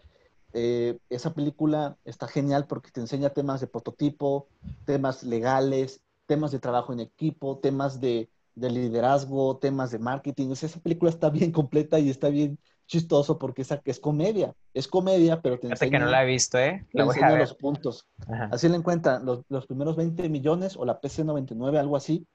eh, 0.53 0.99
esa 1.09 1.33
película 1.33 1.97
está 2.05 2.29
genial 2.29 2.67
porque 2.67 2.91
te 2.91 3.01
enseña 3.01 3.31
temas 3.31 3.63
de 3.63 3.67
prototipo, 3.67 4.49
temas 4.85 5.23
legales, 5.23 6.03
temas 6.27 6.51
de 6.51 6.59
trabajo 6.59 6.93
en 6.93 7.01
equipo, 7.01 7.61
temas 7.61 7.99
de, 7.99 8.29
liderazgo, 8.57 9.57
temas 9.57 9.91
de 9.91 10.01
marketing. 10.01 10.51
esa 10.51 10.69
película 10.81 11.11
está 11.11 11.31
bien 11.31 11.51
completa 11.61 11.99
y 11.99 12.11
está 12.11 12.29
bien 12.29 12.59
chistoso 12.89 13.39
porque 13.39 13.63
esa, 13.63 13.81
es 13.85 14.01
comedia. 14.01 14.55
Es 14.75 14.89
comedia, 14.89 15.41
pero 15.41 15.61
te 15.61 15.69
enseña... 15.69 15.91
que 15.91 15.99
no 16.01 16.11
la 16.11 16.25
he 16.25 16.27
visto, 16.27 16.59
¿eh? 16.59 16.85
La 16.93 17.05
te 17.05 17.11
enseña 17.11 17.39
los 17.39 17.55
puntos. 17.55 18.09
Así 18.51 18.69
le 18.69 18.77
encuentran 18.77 19.25
los, 19.25 19.45
los, 19.49 19.67
primeros 19.67 19.95
20 19.95 20.29
millones 20.29 20.77
o 20.77 20.85
la 20.85 21.01
PC99, 21.01 21.79
algo 21.79 21.97
así. 21.97 22.27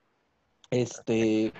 Este... 0.70 1.52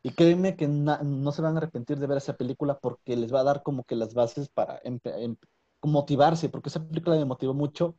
Y 0.00 0.10
créeme 0.12 0.56
que 0.56 0.68
no 0.68 1.32
se 1.32 1.42
van 1.42 1.56
a 1.56 1.58
arrepentir 1.58 1.98
de 1.98 2.06
ver 2.06 2.18
esa 2.18 2.36
película 2.36 2.78
porque 2.78 3.16
les 3.16 3.34
va 3.34 3.40
a 3.40 3.44
dar 3.44 3.62
como 3.64 3.82
que 3.82 3.96
las 3.96 4.14
bases 4.14 4.48
para 4.48 4.80
motivarse, 5.82 6.48
porque 6.48 6.68
esa 6.68 6.86
película 6.86 7.16
me 7.16 7.24
motivó 7.24 7.52
mucho. 7.52 7.96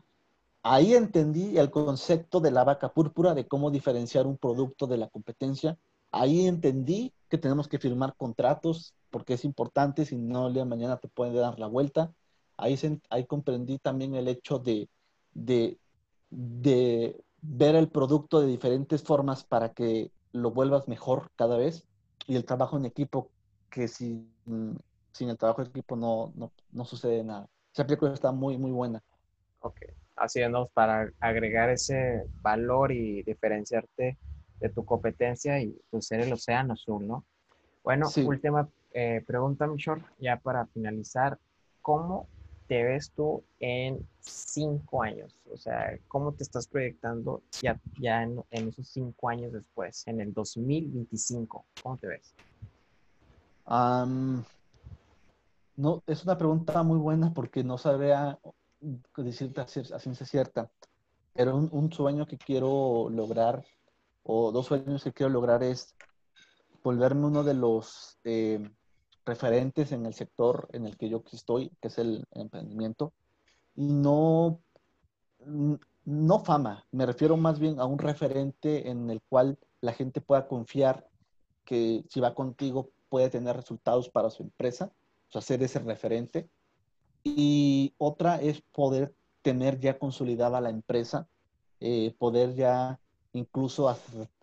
Ahí 0.63 0.93
entendí 0.95 1.57
el 1.57 1.69
concepto 1.69 2.39
de 2.39 2.51
la 2.51 2.63
vaca 2.63 2.93
púrpura, 2.93 3.33
de 3.33 3.47
cómo 3.47 3.69
diferenciar 3.69 4.27
un 4.27 4.37
producto 4.37 4.87
de 4.87 4.97
la 4.97 5.09
competencia. 5.09 5.77
Ahí 6.11 6.47
entendí 6.47 7.13
que 7.29 7.37
tenemos 7.37 7.67
que 7.67 7.79
firmar 7.79 8.15
contratos 8.15 8.93
porque 9.09 9.33
es 9.33 9.45
importante, 9.45 10.05
si 10.05 10.17
no, 10.17 10.49
mañana 10.65 10.97
te 10.97 11.07
pueden 11.07 11.35
dar 11.35 11.59
la 11.59 11.67
vuelta. 11.67 12.11
Ahí, 12.57 12.77
comprendí 13.27 13.79
también 13.79 14.15
el 14.15 14.27
hecho 14.27 14.59
de, 14.59 14.89
ver 17.41 17.75
el 17.75 17.89
producto 17.89 18.41
de 18.41 18.47
diferentes 18.47 19.01
formas 19.01 19.43
para 19.43 19.73
que 19.73 20.11
lo 20.33 20.51
vuelvas 20.51 20.87
mejor 20.87 21.31
cada 21.35 21.57
vez 21.57 21.85
y 22.27 22.35
el 22.35 22.45
trabajo 22.45 22.77
en 22.77 22.85
equipo, 22.85 23.31
que 23.69 23.87
sin, 23.87 24.29
sin 25.13 25.29
el 25.29 25.37
trabajo 25.37 25.61
en 25.61 25.69
equipo 25.69 25.95
no, 25.95 26.33
no, 26.71 26.85
sucede 26.85 27.23
nada. 27.23 27.47
Esa 27.73 27.85
película 27.85 28.13
está 28.13 28.31
muy, 28.31 28.57
muy 28.57 28.71
buena. 28.71 29.01
Ok, 29.61 29.81
así 30.17 30.41
para 30.73 31.11
agregar 31.19 31.69
ese 31.69 32.23
valor 32.41 32.91
y 32.91 33.23
diferenciarte 33.23 34.17
de 34.59 34.69
tu 34.69 34.85
competencia 34.85 35.61
y 35.61 35.79
tu 35.91 36.01
ser 36.01 36.21
el 36.21 36.33
océano 36.33 36.73
azul, 36.73 37.05
¿no? 37.07 37.25
Bueno, 37.83 38.09
última 38.25 38.67
eh, 38.91 39.23
pregunta, 39.25 39.67
Michelle, 39.67 40.03
ya 40.19 40.37
para 40.37 40.65
finalizar. 40.67 41.39
¿Cómo 41.81 42.27
te 42.67 42.83
ves 42.83 43.11
tú 43.15 43.43
en 43.59 44.05
cinco 44.19 45.01
años? 45.01 45.33
O 45.51 45.57
sea, 45.57 45.97
¿cómo 46.07 46.33
te 46.33 46.43
estás 46.43 46.67
proyectando 46.67 47.41
ya, 47.61 47.79
ya 47.99 48.23
en, 48.23 48.43
en 48.51 48.67
esos 48.67 48.87
cinco 48.89 49.29
años 49.29 49.53
después, 49.53 50.07
en 50.07 50.21
el 50.21 50.33
2025? 50.33 51.65
¿Cómo 51.81 51.97
te 51.97 52.07
ves? 52.07 52.35
No, 55.75 56.03
es 56.07 56.23
una 56.23 56.37
pregunta 56.37 56.83
muy 56.83 56.97
buena 56.97 57.33
porque 57.33 57.63
no 57.63 57.77
sabría 57.77 58.39
decirte 59.15 59.61
a 59.61 59.67
ciencia 59.67 60.25
cierta, 60.25 60.71
pero 61.33 61.55
un, 61.55 61.91
sueño 61.91 62.25
que 62.25 62.37
quiero 62.37 63.09
lograr, 63.09 63.63
o 64.23 64.51
dos 64.51 64.67
sueños 64.67 65.03
que 65.03 65.13
quiero 65.13 65.31
lograr 65.31 65.63
es 65.63 65.95
volverme 66.83 67.27
uno 67.27 67.43
de 67.43 67.53
los 67.53 68.19
eh, 68.23 68.69
referentes 69.25 69.91
en 69.91 70.05
el 70.05 70.13
sector 70.13 70.67
en 70.71 70.85
el 70.85 70.97
que 70.97 71.09
yo 71.09 71.23
estoy, 71.31 71.71
que 71.81 71.89
es 71.89 71.97
el 71.97 72.25
emprendimiento, 72.31 73.13
y 73.75 73.93
no, 73.93 74.59
no 76.05 76.39
fama, 76.39 76.85
me 76.91 77.05
refiero 77.05 77.37
más 77.37 77.59
bien 77.59 77.79
a 77.79 77.85
un 77.85 77.99
referente 77.99 78.89
en 78.89 79.09
el 79.09 79.21
cual 79.21 79.57
la 79.81 79.93
gente 79.93 80.21
pueda 80.21 80.47
confiar 80.47 81.07
que 81.65 82.03
si 82.09 82.19
va 82.19 82.33
contigo 82.33 82.89
puede 83.09 83.29
tener 83.29 83.55
resultados 83.55 84.09
para 84.09 84.29
su 84.29 84.43
empresa, 84.43 84.91
o 85.29 85.31
sea, 85.31 85.41
ser 85.41 85.61
ese 85.63 85.79
referente. 85.79 86.49
Y 87.23 87.93
otra 87.97 88.41
es 88.41 88.61
poder 88.61 89.13
tener 89.41 89.79
ya 89.79 89.99
consolidada 89.99 90.61
la 90.61 90.69
empresa, 90.69 91.27
eh, 91.79 92.15
poder 92.17 92.55
ya 92.55 92.99
incluso 93.33 93.95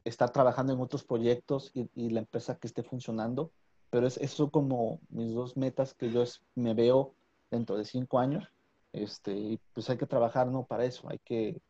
estar 0.05 0.31
trabajando 0.31 0.73
en 0.73 0.81
otros 0.81 1.05
proyectos 1.05 1.73
y, 1.75 2.11
la 2.11 2.21
empresa 2.21 2.59
que 2.59 2.67
esté 2.67 2.83
funcionando. 2.83 3.51
Pero 3.91 4.07
es 4.07 4.17
eso 4.19 4.51
como 4.51 5.01
mis 5.09 5.35
dos 5.35 5.57
metas 5.57 5.95
que 5.95 6.11
yo 6.11 6.25
me 6.55 6.75
veo 6.75 7.15
dentro 7.51 7.77
de 7.77 7.85
cinco 7.85 8.19
años. 8.19 8.49
Este, 8.93 9.33
y 9.33 9.61
pues 9.73 9.89
hay 9.91 9.97
que 9.97 10.07
trabajar 10.07 10.47
¿no? 10.49 10.65
para 10.65 10.85
eso, 10.85 11.09
hay 11.11 11.19
que 11.19 11.61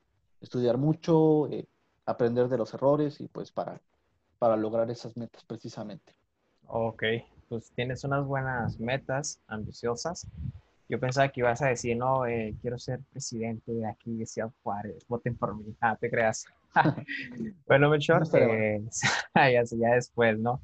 estudiar 0.41 0.79
mucho, 0.79 1.49
eh, 1.49 1.67
aprender 2.05 2.49
de 2.49 2.57
los 2.57 2.73
errores 2.73 3.21
y 3.21 3.27
pues 3.27 3.51
para, 3.51 3.81
para 4.39 4.57
lograr 4.57 4.91
esas 4.91 5.17
metas 5.17 5.43
precisamente. 5.45 6.15
Ok, 6.69 7.03
pues 7.49 7.71
tienes 7.73 8.05
unas 8.05 8.25
buenas 8.25 8.79
metas 8.79 9.41
ambiciosas. 9.49 10.27
Yo 10.89 11.01
pensaba 11.01 11.29
que 11.29 11.41
ibas 11.41 11.63
a 11.63 11.67
decir, 11.67 11.97
no, 11.97 12.27
eh, 12.27 12.55
quiero 12.61 12.79
ser 12.79 13.01
presidente 13.11 13.73
de 13.73 13.89
aquí 13.89 14.17
de 14.17 14.27
Ciudad 14.27 14.53
Juárez, 14.63 15.05
voten 15.09 15.37
por 15.37 15.57
mí. 15.57 15.75
Ah, 15.81 15.97
te 15.97 16.09
creas. 16.09 16.47
Bueno, 17.67 17.91
Melchor, 17.91 18.23
eh, 18.35 18.83
ya, 19.35 19.63
ya, 19.65 19.95
después, 19.95 20.39
¿no? 20.39 20.61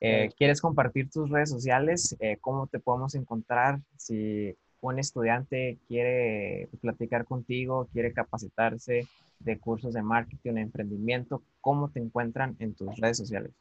Eh, 0.00 0.30
¿Quieres 0.36 0.60
compartir 0.60 1.10
tus 1.10 1.30
redes 1.30 1.50
sociales? 1.50 2.16
¿Cómo 2.40 2.66
te 2.66 2.80
podemos 2.80 3.14
encontrar? 3.14 3.80
Si 3.96 4.56
un 4.80 4.98
estudiante 4.98 5.78
quiere 5.86 6.68
platicar 6.80 7.24
contigo, 7.24 7.88
quiere 7.92 8.12
capacitarse 8.12 9.06
de 9.38 9.58
cursos 9.58 9.94
de 9.94 10.02
marketing, 10.02 10.56
emprendimiento, 10.56 11.42
¿cómo 11.60 11.88
te 11.90 12.00
encuentran 12.00 12.56
en 12.58 12.74
tus 12.74 12.96
redes 12.96 13.16
sociales? 13.16 13.52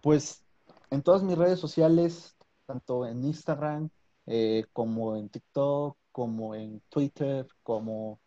Pues 0.00 0.42
en 0.90 1.02
todas 1.02 1.22
mis 1.22 1.38
redes 1.38 1.58
sociales, 1.58 2.36
tanto 2.66 3.06
en 3.06 3.24
Instagram 3.24 3.88
eh, 4.26 4.64
como 4.72 5.16
en 5.16 5.28
TikTok, 5.28 5.96
como 6.12 6.54
en 6.54 6.80
Twitter, 6.88 7.46
como 7.62 8.20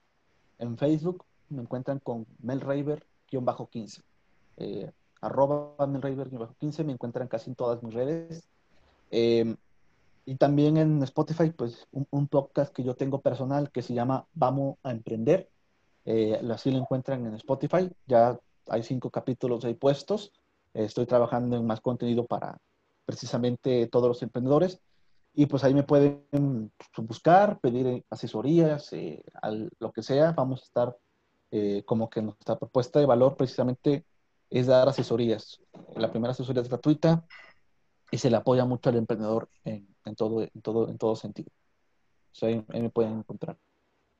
en 0.58 0.78
Facebook, 0.78 1.26
me 1.50 1.62
encuentran 1.62 2.00
con 2.00 2.26
melraver-15. 2.44 4.04
Eh, 4.58 4.92
arroba 5.22 5.76
melraver-15, 5.88 6.84
me 6.84 6.94
encuentran 6.94 7.28
casi 7.28 7.50
en 7.50 7.56
todas 7.56 7.82
mis 7.84 7.94
redes. 7.94 8.48
Em, 9.12 9.56
y 10.26 10.36
también 10.36 10.78
en 10.78 11.04
Spotify, 11.04 11.52
pues 11.52 11.88
un, 11.92 12.28
podcast 12.28 12.74
que 12.74 12.84
yo 12.84 12.96
tengo 12.96 13.22
personal 13.22 13.72
que 13.72 13.82
se 13.82 13.94
llama 13.94 14.26
Vamos 14.34 14.78
a 14.84 14.92
Emprender. 14.92 15.50
Eh, 16.06 16.42
así 16.52 16.72
lo 16.72 16.80
encuentran 16.80 17.26
en 17.26 17.36
Spotify. 17.36 17.92
Ya 18.08 18.40
hay 18.68 18.84
cinco 18.84 19.10
capítulos 19.10 19.64
ahí 19.66 19.76
puestos 19.76 20.32
estoy 20.76 21.06
trabajando 21.06 21.56
en 21.56 21.66
más 21.66 21.82
contenido 21.82 22.26
para 22.26 22.58
precisamente 23.06 23.88
todos 23.88 24.08
los 24.08 24.22
emprendedores. 24.22 24.82
Y 25.34 25.48
pues 25.48 25.64
ahí 25.64 25.74
me 25.74 25.84
pueden 25.84 26.72
buscar, 26.98 27.60
pedir 27.60 28.06
asesorías, 28.10 28.94
eh, 28.94 29.24
lo 29.80 29.92
que 29.92 30.02
sea. 30.02 30.32
Vamos 30.32 30.62
a 30.62 30.66
estar 30.66 30.98
eh, 31.58 31.84
como 31.86 32.10
que 32.10 32.22
nuestra 32.22 32.60
propuesta 32.60 33.00
de 33.00 33.06
valor 33.06 33.38
precisamente 33.38 34.04
es 34.50 34.68
dar 34.68 34.90
asesorías. 34.90 35.62
La 35.96 36.12
primera 36.12 36.32
asesoría 36.32 36.62
es 36.62 36.68
gratuita 36.68 37.26
y 38.12 38.18
se 38.18 38.30
le 38.30 38.36
apoya 38.36 38.66
mucho 38.66 38.90
al 38.90 38.98
emprendedor 38.98 39.48
en, 39.64 39.88
todo, 40.18 40.42
en, 40.42 40.62
todo, 40.62 40.90
en 40.90 40.98
todo 40.98 41.16
sentido. 41.16 41.50
ahí, 42.42 42.62
me 42.74 42.90
pueden 42.90 43.20
encontrar. 43.20 43.58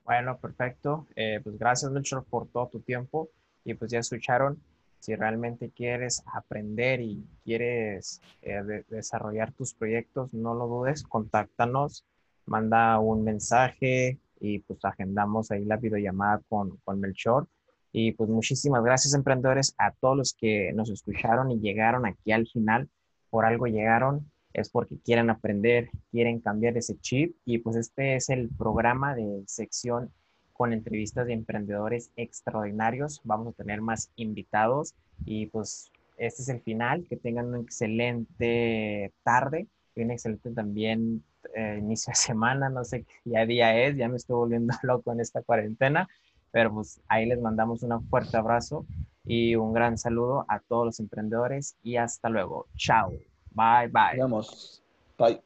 Bueno, 0.02 0.38
perfecto. 0.38 1.06
Eh, 1.14 1.40
pues 1.44 1.58
gracias, 1.58 1.92
mucho 1.92 2.24
por 2.24 2.48
todo 2.48 2.68
tu 2.68 2.80
tiempo. 2.80 3.28
Y 3.66 3.74
pues 3.74 3.90
ya 3.90 3.98
escucharon, 3.98 4.58
si 4.98 5.14
realmente 5.14 5.68
quieres 5.68 6.22
aprender 6.32 7.02
y 7.02 7.22
quieres 7.44 8.22
eh, 8.40 8.82
desarrollar 8.88 9.52
tus 9.52 9.74
proyectos, 9.74 10.32
no 10.32 10.54
lo 10.54 10.66
dudes, 10.68 11.02
contáctanos, 11.02 12.02
manda 12.46 12.98
un 12.98 13.24
mensaje 13.24 14.20
y 14.40 14.60
pues 14.60 14.84
agendamos 14.84 15.50
ahí 15.50 15.64
la 15.64 15.76
videollamada 15.76 16.40
con, 16.48 16.76
con 16.84 17.00
Melchor. 17.00 17.48
Y 17.92 18.12
pues 18.12 18.28
muchísimas 18.28 18.84
gracias 18.84 19.14
emprendedores 19.14 19.74
a 19.78 19.90
todos 19.92 20.16
los 20.16 20.34
que 20.34 20.72
nos 20.74 20.90
escucharon 20.90 21.50
y 21.50 21.60
llegaron 21.60 22.04
aquí 22.06 22.32
al 22.32 22.46
final. 22.46 22.88
Por 23.30 23.44
algo 23.44 23.66
llegaron, 23.66 24.30
es 24.52 24.68
porque 24.70 24.98
quieren 24.98 25.30
aprender, 25.30 25.90
quieren 26.10 26.40
cambiar 26.40 26.76
ese 26.76 26.98
chip. 26.98 27.36
Y 27.44 27.58
pues 27.58 27.76
este 27.76 28.16
es 28.16 28.28
el 28.28 28.48
programa 28.50 29.14
de 29.14 29.42
sección 29.46 30.10
con 30.52 30.72
entrevistas 30.72 31.26
de 31.26 31.34
emprendedores 31.34 32.10
extraordinarios. 32.16 33.20
Vamos 33.24 33.48
a 33.48 33.52
tener 33.52 33.80
más 33.80 34.10
invitados 34.16 34.94
y 35.24 35.46
pues 35.46 35.90
este 36.16 36.42
es 36.42 36.48
el 36.48 36.60
final. 36.60 37.06
Que 37.08 37.16
tengan 37.16 37.46
una 37.46 37.60
excelente 37.60 39.12
tarde 39.22 39.68
y 39.94 40.02
un 40.02 40.10
excelente 40.10 40.50
también 40.50 41.24
eh, 41.54 41.76
inicio 41.80 42.10
de 42.10 42.16
semana. 42.16 42.68
No 42.68 42.84
sé 42.84 43.04
qué 43.24 43.46
día 43.46 43.76
es, 43.84 43.96
ya 43.96 44.08
me 44.08 44.16
estoy 44.16 44.36
volviendo 44.36 44.74
loco 44.82 45.12
en 45.12 45.20
esta 45.20 45.42
cuarentena, 45.42 46.08
pero 46.50 46.72
pues 46.72 47.00
ahí 47.08 47.26
les 47.26 47.40
mandamos 47.40 47.82
un 47.82 48.08
fuerte 48.08 48.36
abrazo 48.36 48.86
y 49.24 49.56
un 49.56 49.72
gran 49.72 49.98
saludo 49.98 50.44
a 50.48 50.60
todos 50.60 50.86
los 50.86 51.00
emprendedores 51.00 51.76
y 51.82 51.96
hasta 51.96 52.28
luego. 52.28 52.66
Chao. 52.76 53.10
Bye, 53.50 53.88
bye. 53.88 55.45